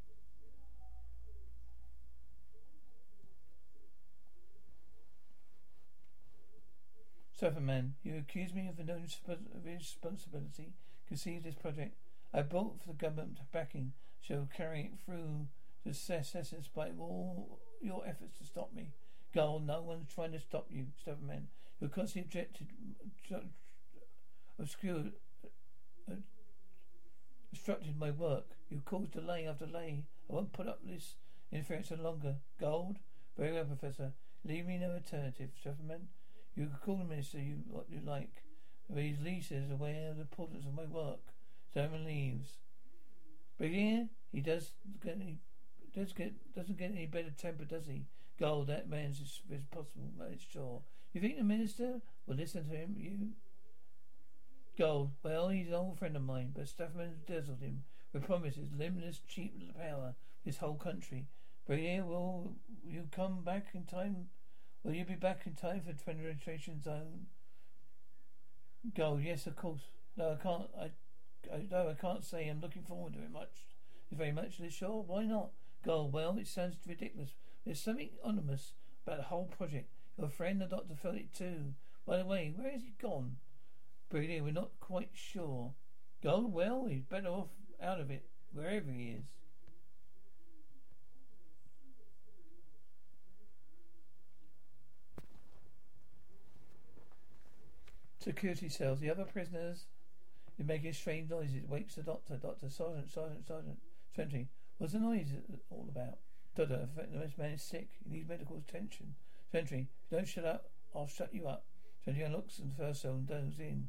Stahlman, 7.40 7.92
you 8.02 8.16
accuse 8.16 8.52
me 8.52 8.68
of 8.68 8.78
no 8.86 9.00
responsibility. 9.64 10.74
Conceive 11.08 11.42
this 11.42 11.54
project. 11.54 11.96
I 12.32 12.42
brought 12.42 12.80
for 12.80 12.88
the 12.88 12.94
government 12.94 13.38
backing, 13.52 13.92
shall 14.20 14.48
carry 14.54 14.92
it 14.92 14.98
through 15.04 15.46
to 15.84 15.94
success 15.94 16.52
in 16.52 16.62
spite 16.62 16.90
of 16.90 17.00
all 17.00 17.60
your 17.80 18.06
efforts 18.06 18.38
to 18.38 18.44
stop 18.44 18.72
me. 18.74 18.92
Girl, 19.32 19.58
no 19.58 19.82
one's 19.82 20.12
trying 20.14 20.32
to 20.32 20.40
stop 20.40 20.66
you, 20.70 20.86
Stahlman. 21.04 21.44
You're 21.80 21.90
constantly 21.90 22.22
objected, 22.22 22.68
obscured, 24.58 25.12
obstructed 27.54 27.96
my 27.96 28.10
work. 28.10 28.46
You 28.68 28.82
caused 28.84 29.12
delay 29.12 29.46
after 29.46 29.66
delay. 29.66 30.02
I 30.28 30.32
won't 30.32 30.52
put 30.52 30.66
up 30.66 30.80
this 30.84 31.14
interference 31.52 31.92
any 31.92 32.02
longer. 32.02 32.34
Gold? 32.60 32.96
Very 33.38 33.52
well, 33.52 33.64
Professor. 33.64 34.12
Leave 34.44 34.66
me 34.66 34.76
no 34.76 34.90
alternative, 34.90 35.50
Stahlman. 35.64 36.06
You 36.56 36.66
can 36.66 36.78
call 36.84 36.96
the 36.96 37.04
minister 37.04 37.38
you 37.38 37.58
what 37.70 37.86
you 37.88 38.00
like. 38.04 38.42
But 38.90 39.04
his 39.04 39.20
lease 39.20 39.52
is 39.52 39.70
aware 39.70 40.10
of 40.10 40.16
the 40.16 40.22
importance 40.22 40.66
of 40.66 40.74
my 40.74 40.84
work. 40.84 41.20
Simon 41.72 42.04
leaves. 42.04 42.58
But 43.56 43.68
here 43.68 44.08
he 44.32 44.40
does 44.40 44.72
get 45.02 45.14
any 45.14 45.38
does 45.94 46.12
get 46.12 46.32
doesn't 46.56 46.76
get 46.76 46.90
any 46.90 47.06
better 47.06 47.30
temper, 47.30 47.64
does 47.64 47.86
he? 47.86 48.02
Gold, 48.38 48.66
that 48.66 48.90
man's 48.90 49.20
as, 49.20 49.40
as 49.56 49.64
possible, 49.70 50.10
that 50.18 50.32
is 50.32 50.40
sure. 50.52 50.82
You 51.12 51.20
think 51.20 51.38
the 51.38 51.44
minister 51.44 52.00
will 52.26 52.34
listen 52.34 52.68
to 52.68 52.74
him, 52.74 52.96
you? 52.98 53.28
Gold, 54.78 55.12
well, 55.22 55.48
he's 55.48 55.68
an 55.68 55.74
old 55.74 55.98
friend 55.98 56.16
of 56.16 56.22
mine, 56.22 56.52
but 56.54 56.64
Stahlman 56.64 57.26
dazzled 57.26 57.60
him 57.60 57.84
with 58.12 58.24
promises, 58.24 58.70
limitless, 58.76 59.20
cheap 59.28 59.54
power, 59.76 60.14
this 60.44 60.56
whole 60.56 60.76
country. 60.76 61.26
Here, 61.68 62.04
will 62.04 62.56
you 62.84 63.08
come 63.10 63.42
back 63.42 63.68
in 63.74 63.84
time 63.84 64.28
Will 64.84 64.92
you 64.92 65.06
be 65.06 65.14
back 65.14 65.46
in 65.46 65.54
time 65.54 65.80
for 65.80 65.94
penetration 66.04 66.82
zone? 66.82 67.26
Gold, 68.94 69.22
yes, 69.22 69.46
of 69.46 69.56
course. 69.56 69.80
No, 70.14 70.32
I 70.32 70.42
can't. 70.42 70.68
I 70.78 70.90
Though 71.70 71.88
I 71.88 71.94
can't 71.94 72.22
say 72.22 72.48
I'm 72.48 72.60
looking 72.60 72.82
forward 72.82 73.14
to 73.14 73.20
it 73.20 73.30
much. 73.32 73.64
Very 74.12 74.32
much. 74.32 74.60
Sure, 74.70 75.02
why 75.02 75.24
not? 75.24 75.52
Gold. 75.84 76.12
well, 76.12 76.36
it 76.38 76.46
sounds 76.46 76.76
ridiculous. 76.86 77.30
There's 77.64 77.80
something 77.80 78.10
ominous 78.22 78.74
about 79.06 79.18
the 79.18 79.24
whole 79.24 79.46
project. 79.46 79.88
Your 80.18 80.28
friend, 80.28 80.60
the 80.60 80.66
doctor, 80.66 80.94
felt 80.94 81.16
it 81.16 81.34
too. 81.34 81.74
By 82.06 82.18
the 82.18 82.26
way, 82.26 82.52
where 82.54 82.70
has 82.70 82.82
he 82.82 82.92
gone? 83.00 83.36
Brigadier, 84.14 84.44
we're 84.44 84.52
not 84.52 84.70
quite 84.78 85.10
sure. 85.12 85.72
Go, 86.22 86.46
well, 86.48 86.86
he's 86.88 87.02
better 87.02 87.26
off 87.26 87.48
out 87.82 87.98
of 87.98 88.12
it, 88.12 88.22
wherever 88.52 88.88
he 88.88 89.06
is. 89.06 89.24
Security 98.20 98.68
cells. 98.68 99.00
The 99.00 99.10
other 99.10 99.24
prisoners 99.24 99.86
are 100.60 100.64
making 100.64 100.92
strange 100.92 101.28
noises. 101.28 101.56
It 101.56 101.68
wakes 101.68 101.96
the 101.96 102.04
doctor. 102.04 102.36
Doctor, 102.36 102.70
sergeant, 102.70 103.10
sergeant, 103.10 103.48
sergeant. 103.48 103.78
Sentry. 104.14 104.46
What's 104.78 104.92
the 104.92 105.00
noise 105.00 105.30
all 105.70 105.88
about? 105.90 106.18
Doctor, 106.54 106.88
this 107.12 107.36
man 107.36 107.50
is 107.50 107.62
sick. 107.64 107.88
He 108.04 108.18
needs 108.18 108.28
medical 108.28 108.58
attention. 108.58 109.16
Sentry, 109.50 109.88
if 110.06 110.12
you 110.12 110.18
don't 110.18 110.28
shut 110.28 110.44
up, 110.44 110.70
I'll 110.94 111.08
shut 111.08 111.34
you 111.34 111.48
up. 111.48 111.64
Sentry 112.04 112.28
looks 112.28 112.58
the 112.58 112.70
first 112.78 113.02
cell 113.02 113.14
and 113.14 113.26
goes 113.26 113.58
in. 113.58 113.88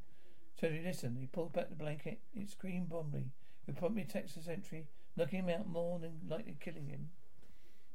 Sentry, 0.59 0.81
listen. 0.83 1.17
He 1.19 1.27
pulls 1.27 1.51
back 1.51 1.69
the 1.69 1.75
blanket. 1.75 2.19
It 2.33 2.49
screamed 2.49 2.89
bombly. 2.89 3.31
He 3.65 3.71
promptly 3.71 4.03
attacks 4.03 4.35
the 4.35 4.41
sentry, 4.41 4.87
knocking 5.17 5.39
him 5.39 5.49
out 5.49 5.67
more 5.67 5.99
than 5.99 6.21
likely 6.27 6.57
killing 6.59 6.87
him. 6.87 7.09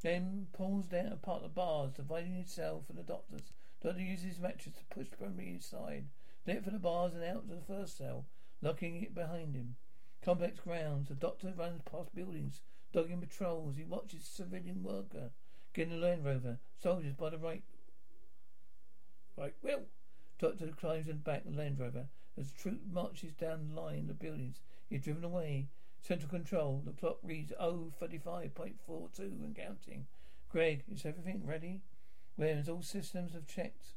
Then 0.03 0.49
pulls 0.53 0.87
down 0.87 1.13
apart 1.13 1.43
the 1.43 1.49
bars, 1.49 1.93
dividing 1.93 2.35
himself 2.35 2.85
and 2.89 2.99
the 2.99 3.03
doctors. 3.03 3.53
Doctor 3.83 4.01
uses 4.01 4.25
his 4.25 4.39
mattress 4.39 4.75
to 4.77 4.95
push 4.95 5.09
Bromley 5.19 5.49
inside. 5.49 6.07
Lit 6.47 6.65
for 6.65 6.71
the 6.71 6.79
bars 6.79 7.15
and 7.15 7.25
out 7.25 7.49
to 7.49 7.55
the 7.55 7.61
first 7.61 7.97
cell, 7.97 8.27
locking 8.63 9.03
it 9.03 9.15
behind 9.15 9.55
him. 9.55 9.77
Complex 10.23 10.61
grounds. 10.61 11.09
The 11.09 11.15
doctor 11.15 11.53
runs 11.57 11.83
past 11.83 12.15
buildings, 12.15 12.63
dogging 12.93 13.21
patrols. 13.21 13.77
He 13.77 13.85
watches 13.85 14.25
civilian 14.25 14.83
worker 14.83 15.31
getting 15.73 15.95
a 15.95 15.97
Land 15.97 16.25
Rover. 16.25 16.59
Soldiers 16.83 17.15
by 17.15 17.31
the 17.31 17.39
right. 17.39 17.63
Right, 19.37 19.55
Will. 19.63 19.83
Doctor 20.39 20.69
climbs 20.69 21.09
in 21.09 21.19
back 21.19 21.45
of 21.45 21.53
the 21.53 21.59
Land 21.59 21.79
Rover. 21.79 22.07
As 22.39 22.51
the 22.51 22.59
troop 22.59 22.81
marches 22.91 23.33
down 23.33 23.69
the 23.69 23.81
line 23.81 24.09
of 24.09 24.19
buildings, 24.19 24.61
he 24.89 24.97
is 24.97 25.03
driven 25.03 25.25
away. 25.25 25.69
Central 26.03 26.31
control. 26.31 26.83
The 26.85 26.93
clock 26.93 27.19
reads 27.23 27.53
035.42 27.61 29.19
and 29.19 29.55
counting. 29.55 30.07
Greg, 30.51 30.83
is 30.91 31.05
everything 31.05 31.47
ready? 31.47 31.81
Williams, 32.37 32.69
all 32.69 32.83
systems 32.83 33.33
have 33.35 33.47
checked. 33.47 33.95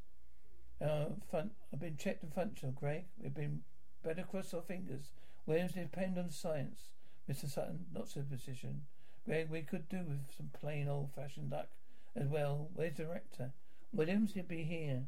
Uh, 0.81 1.05
fun- 1.31 1.51
have 1.71 1.79
been 1.79 1.95
checked 1.97 2.23
and 2.23 2.33
functional, 2.33 2.73
Greg. 2.73 3.05
We've 3.21 3.33
been 3.33 3.61
better 4.03 4.23
cross 4.23 4.53
our 4.53 4.61
fingers. 4.61 5.11
Williams 5.45 5.73
depend 5.73 6.17
on 6.17 6.29
science. 6.29 6.89
Mr. 7.29 7.49
Sutton, 7.49 7.85
not 7.93 8.09
superstition. 8.09 8.81
Greg, 9.25 9.49
we 9.49 9.61
could 9.61 9.87
do 9.87 9.99
with 9.99 10.35
some 10.35 10.49
plain 10.59 10.89
old 10.89 11.11
fashioned 11.15 11.51
luck 11.51 11.69
as 12.15 12.27
well. 12.27 12.69
Where's 12.73 12.95
the 12.95 13.03
director? 13.03 13.51
Williams, 13.93 14.33
he'll 14.33 14.43
be 14.43 14.63
here. 14.63 15.03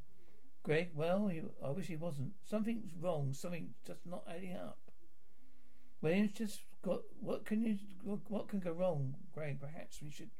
Greg, 0.66 0.90
well, 0.96 1.32
I 1.64 1.70
wish 1.70 1.86
he 1.86 1.96
wasn't. 1.96 2.32
Something's 2.44 2.92
wrong. 3.00 3.34
Something's 3.34 3.76
just 3.86 4.04
not 4.04 4.24
adding 4.28 4.56
up. 4.56 4.80
Williams 6.02 6.32
just 6.32 6.62
got. 6.82 7.02
What 7.20 7.46
can 7.46 7.62
you? 7.62 7.78
What 8.04 8.48
can 8.48 8.62
go 8.62 8.72
wrong, 8.72 9.14
Greg? 9.32 9.62
Perhaps 9.62 10.02
we 10.02 10.10
should 10.10 10.32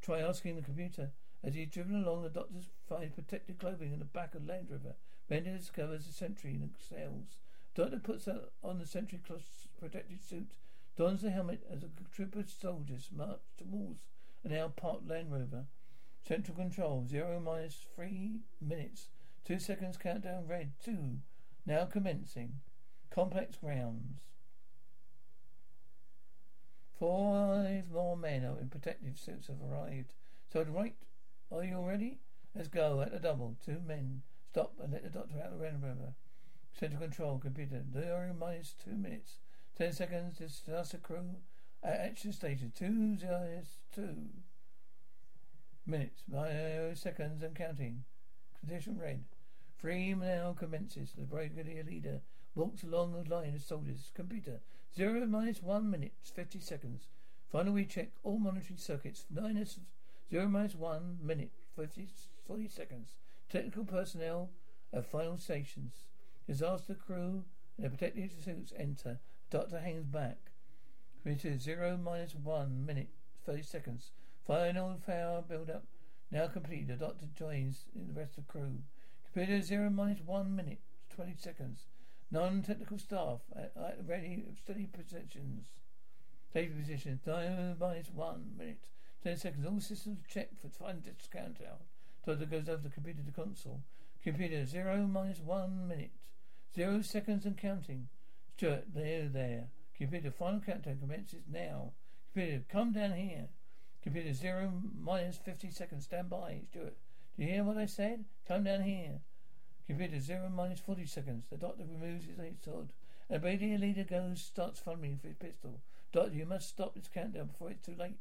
try 0.00 0.20
asking 0.20 0.54
the 0.54 0.62
computer. 0.62 1.10
As 1.42 1.54
he 1.54 1.62
is 1.62 1.70
driven 1.70 1.96
along, 1.96 2.22
the 2.22 2.28
doctors 2.28 2.70
find 2.88 3.12
protective 3.12 3.58
clothing 3.58 3.92
in 3.92 3.98
the 3.98 4.04
back 4.04 4.36
of 4.36 4.46
Land 4.46 4.68
Rover. 4.70 4.94
Bender 5.28 5.56
discovers 5.56 6.06
a 6.06 6.12
sentry 6.12 6.52
in 6.52 6.60
the 6.60 6.68
cells. 6.78 7.38
Doctor 7.74 7.98
puts 7.98 8.28
on 8.62 8.78
the 8.78 8.86
sentry 8.86 9.20
protective 9.80 10.20
suit, 10.20 10.52
dons 10.96 11.22
the 11.22 11.30
helmet 11.30 11.66
as 11.68 11.82
a 11.82 11.90
troop 12.14 12.36
of 12.36 12.48
soldiers 12.48 13.10
march 13.12 13.40
towards 13.58 14.04
an 14.44 14.52
now 14.52 14.68
parked 14.68 15.08
Land 15.08 15.32
Rover. 15.32 15.64
Central 16.22 16.56
control, 16.56 17.04
zero 17.08 17.40
minus 17.44 17.84
three 17.96 18.42
minutes. 18.60 19.08
Two 19.46 19.60
seconds 19.60 19.96
countdown 19.96 20.48
red. 20.48 20.72
Two. 20.84 21.18
Now 21.64 21.84
commencing. 21.84 22.54
Complex 23.10 23.56
grounds. 23.56 24.18
Five 26.98 27.90
more 27.92 28.16
men 28.16 28.42
in 28.60 28.68
protective 28.68 29.16
suits 29.16 29.46
have 29.46 29.62
arrived. 29.62 30.14
So 30.52 30.64
right 30.68 30.96
are 31.52 31.62
you 31.62 31.76
all 31.76 31.84
ready? 31.84 32.18
Let's 32.56 32.66
go 32.66 33.00
at 33.02 33.12
the 33.12 33.20
double. 33.20 33.56
Two 33.64 33.80
men. 33.86 34.22
Stop 34.50 34.72
and 34.82 34.92
let 34.92 35.04
the 35.04 35.10
doctor 35.10 35.36
out 35.38 35.52
of 35.52 35.58
the 35.60 35.64
Rover. 35.64 36.14
Central 36.76 37.02
control 37.02 37.38
computer. 37.38 37.84
Zero 37.92 38.34
minus 38.36 38.74
two 38.84 38.96
minutes. 38.96 39.38
Ten 39.78 39.92
seconds. 39.92 40.38
Discuss 40.38 40.90
the 40.90 40.98
crew 40.98 41.36
at 41.84 42.00
action 42.00 42.32
station. 42.32 42.72
Two 42.76 43.16
zeros 43.16 43.78
two 43.94 44.30
minutes. 45.86 46.22
Minus 46.28 47.00
seconds 47.00 47.44
and 47.44 47.54
counting. 47.54 48.02
Condition 48.58 48.98
red. 48.98 49.22
Three 49.78 50.14
now 50.14 50.54
commences. 50.58 51.12
The 51.12 51.24
brigadier 51.24 51.84
leader 51.84 52.20
walks 52.54 52.82
along 52.82 53.12
the 53.12 53.28
line 53.28 53.54
of 53.54 53.62
soldiers. 53.62 54.10
Computer. 54.14 54.60
Zero 54.94 55.26
minus 55.26 55.62
one 55.62 55.90
minute. 55.90 56.12
Fifty 56.34 56.60
seconds. 56.60 57.08
Finally, 57.50 57.74
we 57.74 57.84
check 57.84 58.10
all 58.22 58.38
monitoring 58.38 58.78
circuits. 58.78 59.26
Minus 59.30 59.78
Zero 60.28 60.48
minus 60.48 60.74
one 60.74 61.18
minute, 61.22 61.52
50, 61.76 62.08
40 62.48 62.68
seconds. 62.68 63.14
Technical 63.48 63.84
personnel 63.84 64.50
at 64.92 65.06
final 65.06 65.38
stations. 65.38 66.06
Disaster 66.48 66.94
crew 66.94 67.44
in 67.78 67.82
their 67.82 67.90
protective 67.90 68.32
suits 68.42 68.72
enter. 68.76 69.20
Doctor 69.50 69.78
hangs 69.78 70.04
back. 70.04 70.38
Computer 71.22 71.58
zero 71.58 71.96
minus 71.96 72.34
one 72.34 72.84
minute, 72.84 73.10
30 73.44 73.62
seconds. 73.62 74.10
Final 74.44 75.00
power 75.06 75.42
build 75.42 75.70
up 75.70 75.84
now 76.32 76.48
complete. 76.48 76.88
The 76.88 76.94
doctor 76.94 77.26
joins 77.36 77.84
in 77.94 78.08
the 78.08 78.12
rest 78.12 78.36
of 78.36 78.46
the 78.46 78.52
crew. 78.52 78.78
Computer 79.36 79.60
zero 79.60 79.90
minus 79.90 80.20
one 80.24 80.56
minute, 80.56 80.80
20 81.14 81.34
seconds. 81.36 81.84
Non-technical 82.30 82.98
staff 82.98 83.40
at, 83.54 83.70
at 83.76 83.98
ready, 84.06 84.42
steady 84.64 84.86
positions. 84.86 85.66
Steady 86.48 86.68
positions. 86.68 87.20
Zero 87.22 87.76
minus 87.78 88.08
one 88.14 88.52
minute. 88.56 88.78
Ten 89.22 89.36
seconds. 89.36 89.66
All 89.66 89.78
systems 89.78 90.20
checked 90.26 90.58
for 90.58 90.68
discount 90.68 91.58
out. 91.70 91.82
Doctor 92.24 92.46
goes 92.46 92.66
over 92.70 92.80
the 92.82 92.88
computer 92.88 93.20
to 93.22 93.30
console. 93.30 93.82
Computer 94.24 94.64
zero 94.64 95.06
minus 95.06 95.40
one 95.40 95.86
minute. 95.86 96.12
Zero 96.74 97.02
seconds 97.02 97.44
and 97.44 97.58
counting. 97.58 98.08
Stuart, 98.56 98.86
there, 98.94 99.28
there. 99.28 99.64
Computer 99.98 100.30
final 100.30 100.60
countdown 100.60 100.96
commences 100.98 101.42
now. 101.52 101.92
Computer, 102.32 102.64
come 102.72 102.94
down 102.94 103.12
here. 103.12 103.48
Computer 104.02 104.32
zero 104.32 104.72
minus 104.98 105.36
fifty 105.36 105.70
seconds. 105.70 106.04
Stand 106.04 106.30
by. 106.30 106.62
Stuart, 106.70 106.96
do 107.36 107.44
you 107.44 107.52
hear 107.52 107.64
what 107.64 107.76
I 107.76 107.86
said? 107.86 108.24
Come 108.48 108.64
down 108.64 108.82
here. 108.82 109.20
Computer 109.86 110.18
zero 110.20 110.50
minus 110.54 110.80
forty 110.80 111.06
seconds. 111.06 111.44
The 111.50 111.56
doctor 111.56 111.84
removes 111.84 112.24
his 112.24 112.36
sword. 112.64 112.88
And 113.28 113.42
the 113.42 113.76
leader 113.76 114.04
goes, 114.04 114.40
starts 114.40 114.80
fumbling 114.80 115.18
for 115.18 115.28
his 115.28 115.36
pistol. 115.36 115.80
Doctor, 116.12 116.34
you 116.34 116.46
must 116.46 116.68
stop 116.68 116.94
this 116.94 117.08
countdown 117.12 117.48
before 117.48 117.70
it's 117.70 117.84
too 117.84 117.94
late. 117.98 118.16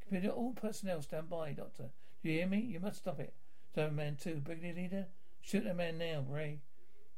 Computer, 0.00 0.28
all 0.34 0.52
personnel 0.52 1.00
stand 1.02 1.30
by, 1.30 1.52
Doctor. 1.52 1.90
Do 2.22 2.28
you 2.28 2.38
hear 2.38 2.46
me? 2.46 2.58
You 2.58 2.80
must 2.80 2.98
stop 2.98 3.20
it. 3.20 3.34
Seven 3.74 3.94
Man 3.96 4.16
2, 4.20 4.36
Brigadier 4.36 4.74
Leader, 4.74 5.06
shoot 5.40 5.64
that 5.64 5.76
man 5.76 5.98
now, 5.98 6.24
Ray. 6.28 6.60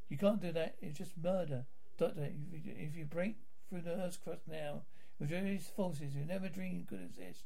You 0.09 0.19
can't 0.19 0.43
do 0.43 0.53
that. 0.53 0.77
It's 0.83 0.99
just 0.99 1.17
murder. 1.17 1.65
Doctor, 1.97 2.29
if 2.53 2.67
you, 2.67 2.75
if 2.77 2.97
you 2.97 3.05
break 3.05 3.37
through 3.69 3.83
the 3.83 3.95
Earth's 3.95 4.17
crust 4.17 4.43
now, 4.47 4.83
with 5.19 5.31
various 5.31 5.67
forces 5.67 6.15
you 6.15 6.25
never 6.25 6.49
dreamed 6.49 6.89
could 6.89 7.03
exist. 7.03 7.45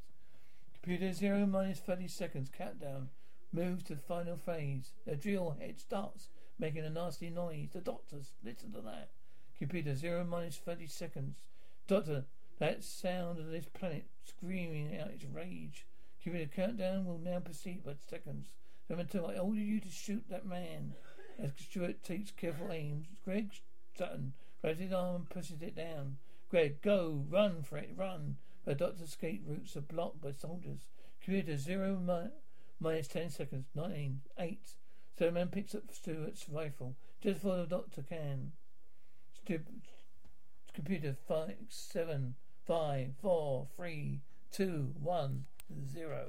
Computer, 0.72 1.12
zero 1.12 1.46
minus 1.46 1.78
30 1.78 2.08
seconds, 2.08 2.50
countdown. 2.56 3.10
Moves 3.54 3.84
to 3.84 3.94
the 3.94 4.00
final 4.00 4.36
phase. 4.36 4.90
The 5.06 5.14
drill 5.14 5.56
head 5.60 5.78
starts, 5.78 6.28
making 6.58 6.84
a 6.84 6.90
nasty 6.90 7.30
noise. 7.30 7.68
The 7.72 7.80
doctors, 7.80 8.32
listen 8.44 8.72
to 8.72 8.80
that. 8.80 9.10
Computer, 9.56 9.94
zero 9.94 10.24
minus 10.24 10.56
30 10.56 10.88
seconds. 10.88 11.36
Doctor, 11.86 12.24
that 12.58 12.82
sound 12.82 13.38
of 13.38 13.50
this 13.50 13.66
planet 13.66 14.06
screaming 14.24 14.98
out 14.98 15.12
its 15.12 15.24
rage. 15.24 15.86
Computer 16.20 16.50
countdown 16.52 17.04
will 17.04 17.18
now 17.18 17.38
proceed 17.38 17.84
by 17.84 17.92
seconds. 18.10 18.48
Number 18.88 19.04
two, 19.04 19.24
I 19.24 19.38
order 19.38 19.60
you 19.60 19.78
to 19.78 19.88
shoot 19.88 20.24
that 20.30 20.46
man. 20.46 20.94
As 21.38 21.52
Stuart 21.56 22.02
takes 22.02 22.32
careful 22.32 22.72
aim, 22.72 23.06
Greg 23.24 23.52
Sutton 23.96 24.32
grabs 24.62 24.80
his 24.80 24.92
arm 24.92 25.14
and 25.14 25.30
pushes 25.30 25.62
it 25.62 25.76
down. 25.76 26.16
Greg, 26.50 26.82
go, 26.82 27.24
run 27.28 27.62
for 27.62 27.76
it, 27.78 27.90
run. 27.94 28.36
The 28.64 28.74
doctor's 28.74 29.10
escape 29.10 29.44
routes 29.46 29.76
are 29.76 29.80
blocked 29.80 30.20
by 30.20 30.32
soldiers. 30.32 30.88
Computer 31.22 31.56
zero 31.56 32.00
mi- 32.00 32.32
minus 32.84 33.08
ten 33.08 33.30
seconds. 33.30 33.66
Nine, 33.74 34.20
eight. 34.38 34.74
So 35.18 35.24
the 35.24 35.32
man 35.32 35.48
picks 35.48 35.74
up 35.74 35.82
Stuart's 35.92 36.48
rifle 36.48 36.94
just 37.20 37.42
before 37.42 37.56
the 37.56 37.66
doctor 37.66 38.02
can. 38.02 38.52
Computer 40.74 41.16
five, 41.26 41.56
seven, 41.68 42.34
five, 42.66 43.14
four, 43.20 43.68
three, 43.76 44.20
two, 44.52 44.94
one, 45.00 45.46
zero. 45.92 46.26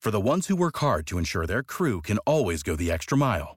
For 0.00 0.10
the 0.10 0.20
ones 0.20 0.48
who 0.48 0.56
work 0.56 0.76
hard 0.78 1.06
to 1.06 1.16
ensure 1.16 1.46
their 1.46 1.62
crew 1.62 2.02
can 2.02 2.18
always 2.18 2.62
go 2.62 2.76
the 2.76 2.92
extra 2.92 3.16
mile, 3.16 3.56